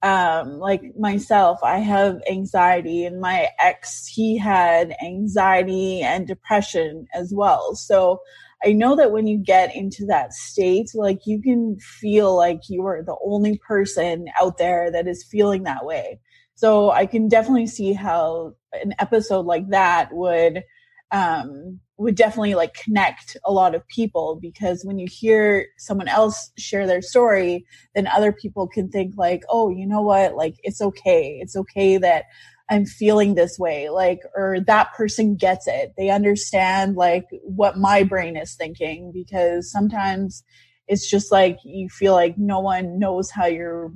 [0.04, 7.34] um like myself i have anxiety and my ex he had anxiety and depression as
[7.34, 7.76] well.
[7.76, 8.22] So
[8.64, 12.86] i know that when you get into that state like you can feel like you
[12.86, 16.20] are the only person out there that is feeling that way.
[16.56, 20.64] So i can definitely see how an episode like that would
[21.12, 26.52] um would definitely like connect a lot of people because when you hear someone else
[26.58, 30.36] share their story then other people can think like oh you know what?
[30.36, 31.40] Like it's okay.
[31.42, 32.26] It's okay that
[32.70, 38.04] i'm feeling this way like or that person gets it they understand like what my
[38.04, 40.44] brain is thinking because sometimes
[40.88, 43.92] it's just like you feel like no one knows how you're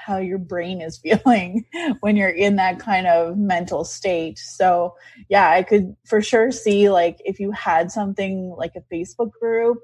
[0.00, 1.64] how your brain is feeling
[2.00, 4.38] when you're in that kind of mental state.
[4.38, 4.94] So,
[5.28, 9.78] yeah, I could for sure see like if you had something like a Facebook group,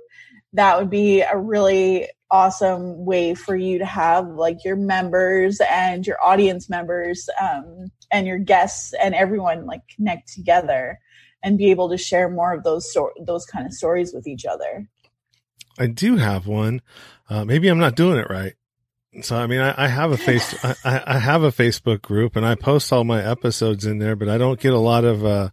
[0.52, 6.06] that would be a really awesome way for you to have like your members and
[6.06, 10.98] your audience members um, and your guests and everyone like connect together
[11.42, 14.44] and be able to share more of those sort those kind of stories with each
[14.44, 14.88] other.
[15.78, 16.82] I do have one.
[17.28, 18.54] Uh, maybe I'm not doing it right.
[19.22, 20.54] So I mean, I, I have a face,
[20.84, 24.28] I, I, have a Facebook group, and I post all my episodes in there, but
[24.28, 25.24] I don't get a lot of.
[25.24, 25.50] uh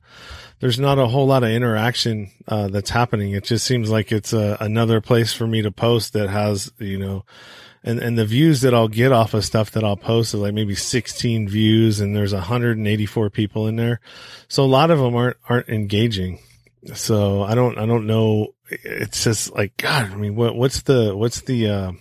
[0.63, 3.33] There's not a whole lot of interaction uh, that's happening.
[3.33, 6.97] It just seems like it's a, another place for me to post that has, you
[6.97, 7.25] know,
[7.83, 10.53] and and the views that I'll get off of stuff that I'll post is like
[10.53, 13.99] maybe 16 views, and there's 184 people in there.
[14.47, 16.39] So a lot of them aren't aren't engaging.
[16.93, 18.53] So I don't I don't know.
[18.69, 20.13] It's just like God.
[20.13, 21.91] I mean, what what's the what's the uh,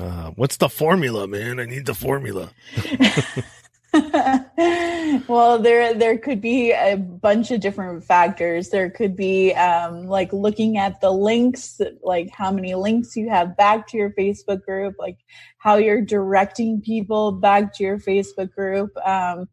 [0.00, 1.60] uh, what's the formula, man?
[1.60, 2.50] I need the formula.
[5.28, 8.68] well, there there could be a bunch of different factors.
[8.70, 13.56] There could be um, like looking at the links, like how many links you have
[13.56, 15.18] back to your Facebook group, like
[15.58, 18.96] how you're directing people back to your Facebook group.
[19.04, 19.48] Um,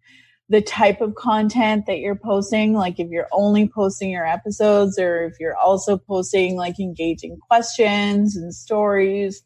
[0.49, 5.25] the type of content that you're posting, like if you're only posting your episodes or
[5.25, 9.43] if you're also posting like engaging questions and stories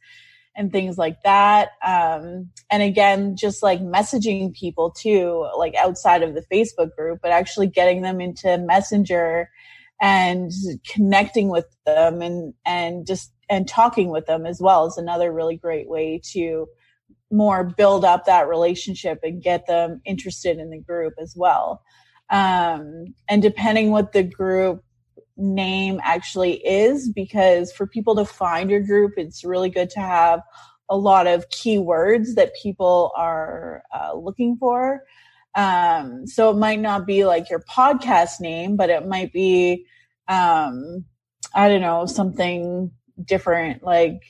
[0.56, 1.70] and things like that.
[1.86, 7.32] Um, and again, just like messaging people too, like outside of the Facebook group, but
[7.32, 9.50] actually getting them into Messenger
[10.02, 10.52] and
[10.88, 15.58] connecting with them and, and just, and talking with them as well is another really
[15.58, 16.68] great way to
[17.32, 21.82] more build up that relationship and get them interested in the group as well.
[22.30, 24.84] Um, and depending what the group
[25.42, 30.42] name actually is because for people to find your group, it's really good to have
[30.90, 35.04] a lot of keywords that people are uh, looking for.
[35.56, 39.86] Um, so it might not be like your podcast name, but it might be,
[40.28, 41.06] um,
[41.54, 42.92] I don't know, something
[43.26, 44.22] different like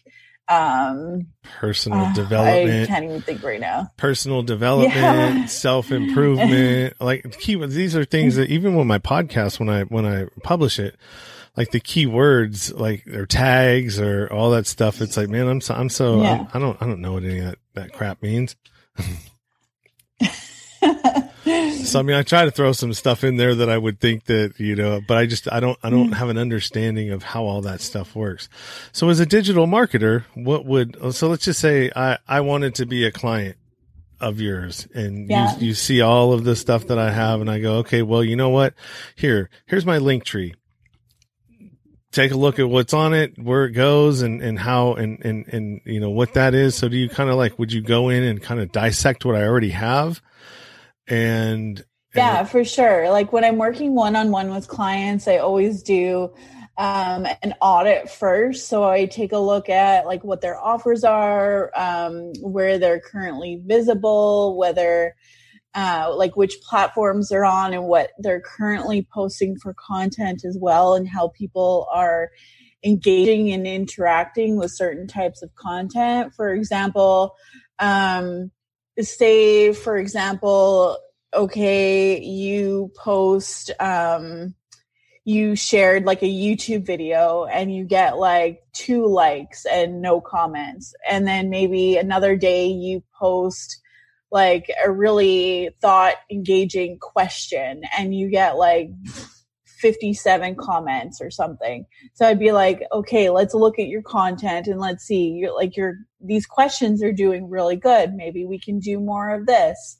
[0.51, 1.27] um
[1.59, 5.45] personal uh, development i can't even think right now personal development yeah.
[5.45, 10.25] self-improvement like keywords these are things that even with my podcast when i when i
[10.43, 10.97] publish it
[11.55, 15.73] like the keywords like their tags or all that stuff it's like man i'm so
[15.73, 16.33] i'm so yeah.
[16.33, 18.57] I'm, i don't i don't know what any of that, that crap means
[21.43, 24.25] so I mean, I try to throw some stuff in there that I would think
[24.25, 26.13] that you know, but I just I don't I don't hmm.
[26.13, 28.49] have an understanding of how all that stuff works.
[28.91, 32.85] So as a digital marketer, what would so let's just say I I wanted to
[32.85, 33.57] be a client
[34.19, 35.57] of yours and yeah.
[35.57, 38.23] you you see all of the stuff that I have and I go okay well
[38.23, 38.75] you know what
[39.15, 40.53] here here's my link tree
[42.11, 45.47] take a look at what's on it, where it goes and, and how and, and,
[45.47, 46.75] and, you know, what that is.
[46.75, 49.35] So do you kind of like, would you go in and kind of dissect what
[49.35, 50.21] I already have
[51.07, 51.83] and
[52.15, 53.09] yeah for sure.
[53.09, 56.33] Like when i'm working one-on-one with clients i always do
[56.77, 58.67] um, an audit first.
[58.67, 63.61] So i take a look at like what their offers are um, where they're currently
[63.65, 65.15] visible whether
[65.73, 70.95] uh, like which platforms they're on and what they're currently posting for content as well
[70.95, 72.29] and how people are
[72.83, 76.33] engaging and interacting with certain types of content.
[76.35, 77.35] For example
[77.79, 78.51] um,
[79.03, 80.97] say, for example,
[81.33, 84.55] okay, you post, um,
[85.23, 90.93] you shared like a YouTube video and you get like two likes and no comments.
[91.09, 93.81] And then maybe another day you post
[94.31, 98.89] like a really thought engaging question and you get like
[99.81, 101.85] 57 comments or something.
[102.13, 105.29] So I'd be like, okay, let's look at your content and let's see.
[105.29, 108.13] You're like your these questions are doing really good.
[108.13, 109.97] Maybe we can do more of this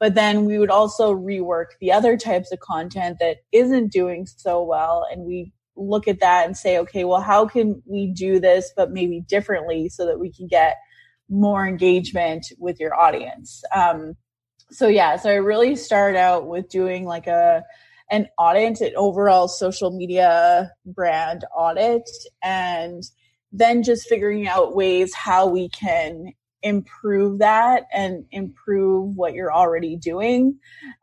[0.00, 4.62] but then we would also rework the other types of content that isn't doing so
[4.62, 8.72] well and we look at that and say okay well how can we do this
[8.76, 10.76] but maybe differently so that we can get
[11.28, 14.14] more engagement with your audience um,
[14.70, 17.62] so yeah so i really start out with doing like a
[18.10, 22.08] an audit an overall social media brand audit
[22.42, 23.04] and
[23.52, 26.32] then just figuring out ways how we can
[26.62, 30.58] improve that and improve what you're already doing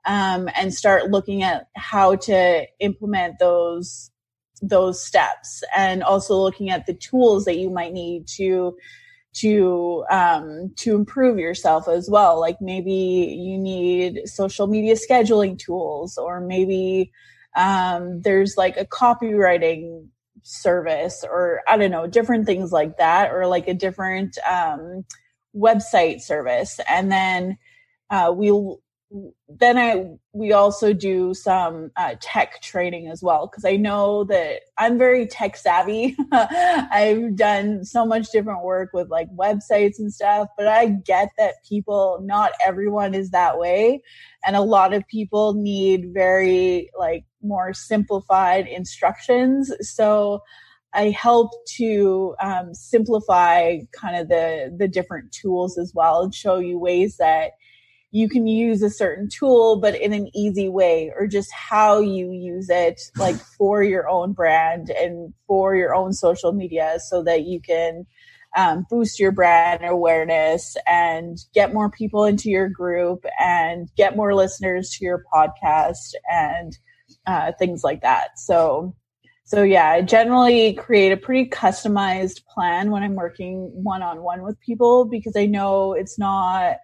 [0.06, 4.12] um, and start looking at how to implement those
[4.62, 8.76] those steps and also looking at the tools that you might need to
[9.40, 12.40] to um, to improve yourself as well.
[12.40, 17.12] Like maybe you need social media scheduling tools or maybe
[17.56, 20.08] um, there's like a copywriting
[20.44, 25.04] service or i don't know different things like that or like a different um,
[25.58, 26.80] website service.
[26.88, 27.58] And then
[28.10, 28.52] uh, we
[29.48, 34.62] then I we also do some uh, tech training as well because I know that
[34.78, 36.18] I'm very tech savvy.
[36.32, 41.56] I've done so much different work with like websites and stuff, but I get that
[41.68, 44.02] people, not everyone is that way,
[44.46, 49.72] and a lot of people need very like more simplified instructions.
[49.82, 50.42] So
[50.94, 56.58] I help to um, simplify kind of the the different tools as well and show
[56.58, 57.52] you ways that
[58.18, 62.32] you can use a certain tool but in an easy way or just how you
[62.32, 67.44] use it like for your own brand and for your own social media so that
[67.44, 68.06] you can
[68.56, 74.34] um, boost your brand awareness and get more people into your group and get more
[74.34, 76.78] listeners to your podcast and
[77.28, 78.40] uh, things like that.
[78.40, 78.96] So
[79.44, 84.42] so yeah, I generally create a pretty customized plan when I'm working one on one
[84.42, 86.78] with people because I know it's not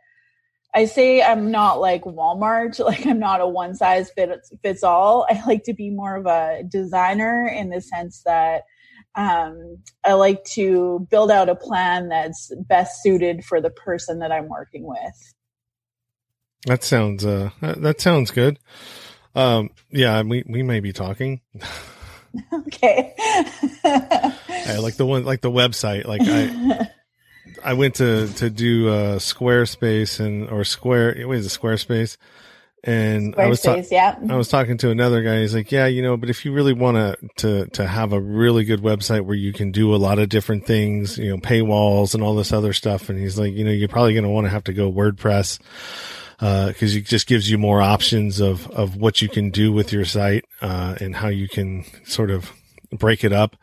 [0.75, 5.25] I say I'm not like Walmart, like I'm not a one size fits fits all.
[5.29, 8.63] I like to be more of a designer in the sense that
[9.15, 14.31] um, I like to build out a plan that's best suited for the person that
[14.31, 15.33] I'm working with.
[16.65, 18.57] That sounds uh that sounds good.
[19.35, 21.41] Um yeah, we we may be talking.
[22.53, 23.13] okay.
[23.83, 26.05] I like the one, like the website.
[26.05, 26.89] Like I,
[27.63, 31.27] I went to to do uh, Squarespace and or Square.
[31.27, 31.59] What is it?
[31.59, 32.17] Squarespace.
[32.85, 34.19] And I was ta- yeah.
[34.29, 35.39] I was talking to another guy.
[35.39, 38.19] He's like, yeah, you know, but if you really want to to to have a
[38.19, 42.13] really good website where you can do a lot of different things, you know, paywalls
[42.13, 44.45] and all this other stuff, and he's like, you know, you're probably going to want
[44.45, 45.59] to have to go WordPress
[46.39, 49.93] because uh, it just gives you more options of of what you can do with
[49.93, 52.51] your site uh, and how you can sort of
[52.99, 53.55] break it up.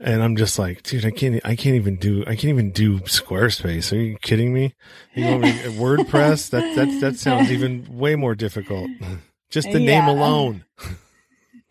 [0.00, 3.00] And I'm just like, dude, I can't, I can't even do, I can't even do
[3.00, 3.92] Squarespace.
[3.92, 4.74] Are you kidding me?
[5.14, 5.38] You know,
[5.78, 8.90] WordPress, that, that, that sounds even way more difficult.
[9.50, 10.00] Just the yeah.
[10.00, 10.64] name alone.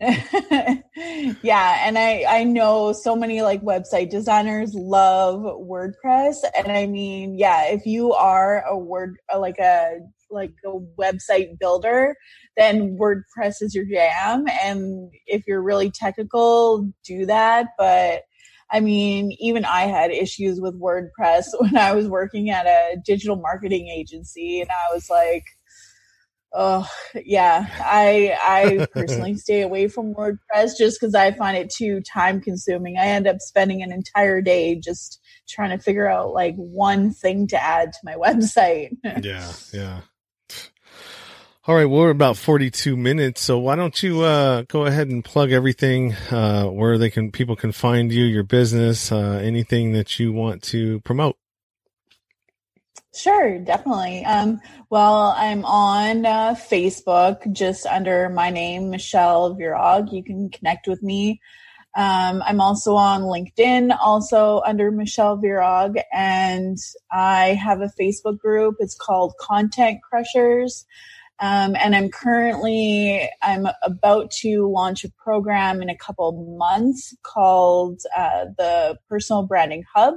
[0.00, 7.36] yeah, and I I know so many like website designers love WordPress, and I mean,
[7.38, 9.98] yeah, if you are a word like a
[10.30, 12.16] like a website builder,
[12.56, 14.46] then WordPress is your jam.
[14.62, 17.68] And if you're really technical, do that.
[17.78, 18.22] But
[18.72, 23.36] I mean, even I had issues with WordPress when I was working at a digital
[23.36, 25.44] marketing agency, and I was like,
[26.52, 26.88] oh
[27.24, 32.40] yeah i i personally stay away from wordpress just because i find it too time
[32.40, 37.12] consuming i end up spending an entire day just trying to figure out like one
[37.12, 38.90] thing to add to my website
[39.22, 40.00] yeah yeah
[41.70, 45.24] all right, well, we're about 42 minutes, so why don't you uh, go ahead and
[45.24, 50.18] plug everything uh, where they can people can find you, your business, uh, anything that
[50.18, 51.36] you want to promote.
[53.14, 54.24] Sure, definitely.
[54.24, 54.60] Um,
[54.90, 60.12] well, I'm on uh, Facebook just under my name, Michelle Virag.
[60.12, 61.40] You can connect with me.
[61.94, 66.78] Um, I'm also on LinkedIn, also under Michelle Virag, and
[67.12, 68.74] I have a Facebook group.
[68.80, 70.84] It's called Content Crushers.
[71.40, 78.02] Um, and I'm currently I'm about to launch a program in a couple months called
[78.16, 80.16] uh, the Personal Branding Hub,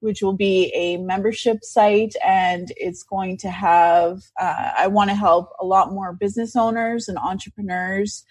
[0.00, 5.16] which will be a membership site and it's going to have, uh, I want to
[5.16, 8.24] help a lot more business owners and entrepreneurs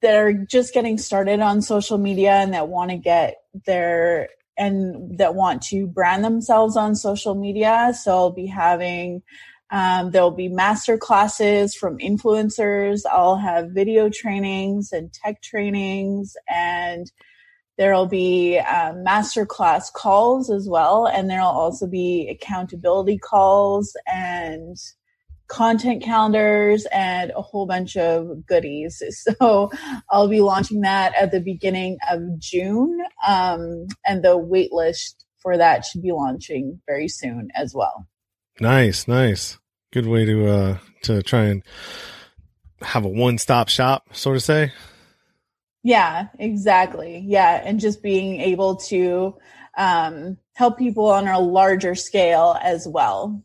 [0.00, 5.18] that are just getting started on social media and that want to get their and
[5.18, 7.94] that want to brand themselves on social media.
[7.98, 9.22] So I'll be having
[9.70, 13.02] um, there'll be master classes from influencers.
[13.10, 17.10] I'll have video trainings and tech trainings, and
[17.78, 21.06] there'll be um, master class calls as well.
[21.06, 24.76] And there'll also be accountability calls and
[25.46, 29.02] content calendars and a whole bunch of goodies.
[29.40, 29.70] So
[30.10, 35.84] I'll be launching that at the beginning of June, um, and the waitlist for that
[35.84, 38.06] should be launching very soon as well.
[38.60, 39.59] Nice, nice.
[39.92, 41.62] Good way to uh to try and
[42.82, 44.72] have a one-stop shop, sort of say.
[45.82, 47.24] Yeah, exactly.
[47.26, 49.36] Yeah, and just being able to
[49.76, 53.42] um help people on a larger scale as well.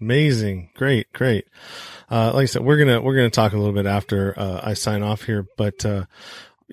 [0.00, 0.70] Amazing.
[0.74, 1.46] Great, great.
[2.10, 4.74] Uh, like I said, we're gonna we're gonna talk a little bit after uh, I
[4.74, 6.04] sign off here, but uh,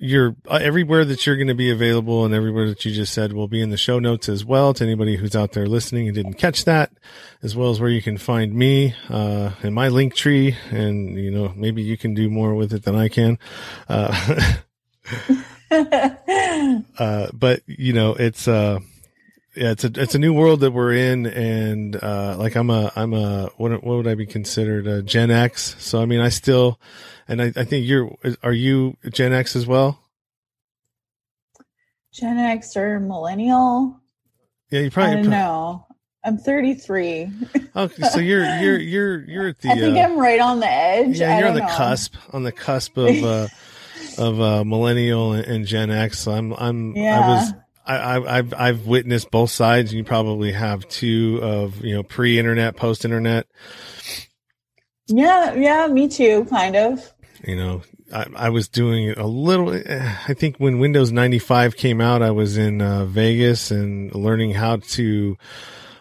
[0.00, 3.32] you're uh, everywhere that you're going to be available and everywhere that you just said
[3.32, 6.14] will be in the show notes as well to anybody who's out there listening and
[6.14, 6.90] didn't catch that,
[7.42, 11.30] as well as where you can find me uh, in my link tree, and you
[11.30, 13.38] know maybe you can do more with it than I can.
[13.88, 14.54] Uh,
[16.98, 18.80] uh, but you know it's uh
[19.56, 22.92] yeah, it's a it's a new world that we're in, and uh, like I'm a
[22.94, 25.74] I'm a what what would I be considered a Gen X?
[25.78, 26.78] So I mean, I still,
[27.30, 30.00] and I, I think you're are you Gen X as well?
[32.12, 34.00] Gen X or millennial?
[34.70, 35.86] Yeah, you probably I don't know.
[36.24, 37.32] I'm 33.
[37.76, 39.70] okay, so you're you're you're you're at the.
[39.70, 41.18] I think uh, I'm right on the edge.
[41.18, 41.66] Yeah, you're on the know.
[41.66, 43.48] cusp on the cusp of uh,
[44.18, 46.18] of uh, millennial and, and Gen X.
[46.20, 47.28] So I'm I'm I Yeah.
[47.28, 47.54] was.
[47.86, 49.90] I, I, I've I've witnessed both sides.
[49.92, 53.46] And you probably have too of you know pre-internet, post-internet.
[55.08, 57.12] Yeah, yeah, me too, kind of.
[57.44, 57.82] You know
[58.12, 62.56] I, I was doing a little i think when windows 95 came out i was
[62.56, 65.36] in uh, vegas and learning how to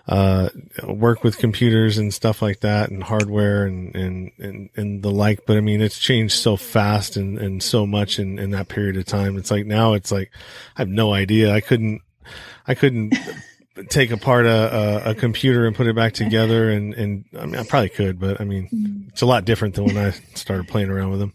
[0.10, 0.50] uh,
[0.88, 5.46] work with computers and stuff like that and hardware and, and, and, and the like.
[5.46, 8.98] But I mean, it's changed so fast and, and so much in, in that period
[8.98, 9.38] of time.
[9.38, 10.32] It's like now it's like,
[10.76, 11.54] I have no idea.
[11.54, 12.02] I couldn't,
[12.68, 13.14] I couldn't
[13.90, 16.70] take apart a, a, a computer and put it back together.
[16.70, 19.86] And, and I mean, I probably could, but I mean, it's a lot different than
[19.86, 21.34] when I started playing around with them.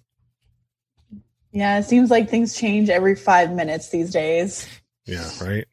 [1.52, 4.66] Yeah, it seems like things change every five minutes these days.
[5.06, 5.66] Yeah, right.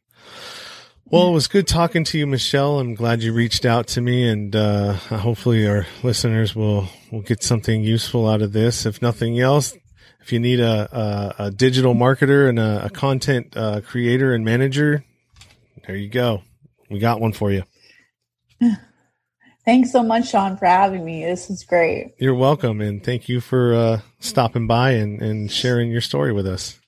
[1.06, 2.78] Well, it was good talking to you, Michelle.
[2.78, 7.42] I'm glad you reached out to me, and uh, hopefully our listeners will will get
[7.42, 8.86] something useful out of this.
[8.86, 9.76] If nothing else,
[10.22, 14.42] if you need a a, a digital marketer and a, a content uh, creator and
[14.42, 15.04] manager,
[15.86, 16.44] there you go.
[16.92, 17.64] We got one for you.
[19.64, 21.24] Thanks so much, Sean, for having me.
[21.24, 22.14] This is great.
[22.18, 26.48] You're welcome, and thank you for uh, stopping by and, and sharing your story with
[26.48, 26.80] us.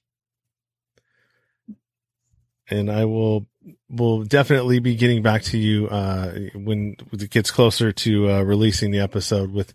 [2.68, 3.46] And I will
[3.88, 8.90] will definitely be getting back to you uh, when it gets closer to uh, releasing
[8.90, 9.72] the episode with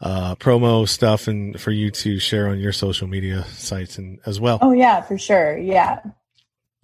[0.00, 4.40] uh, promo stuff and for you to share on your social media sites and as
[4.40, 4.58] well.
[4.62, 5.58] Oh yeah, for sure.
[5.58, 6.00] Yeah.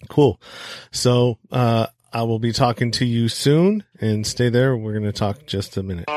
[0.08, 0.40] Cool.
[0.90, 4.76] So uh, I will be talking to you soon, and stay there.
[4.76, 6.08] We're going to talk just a minute.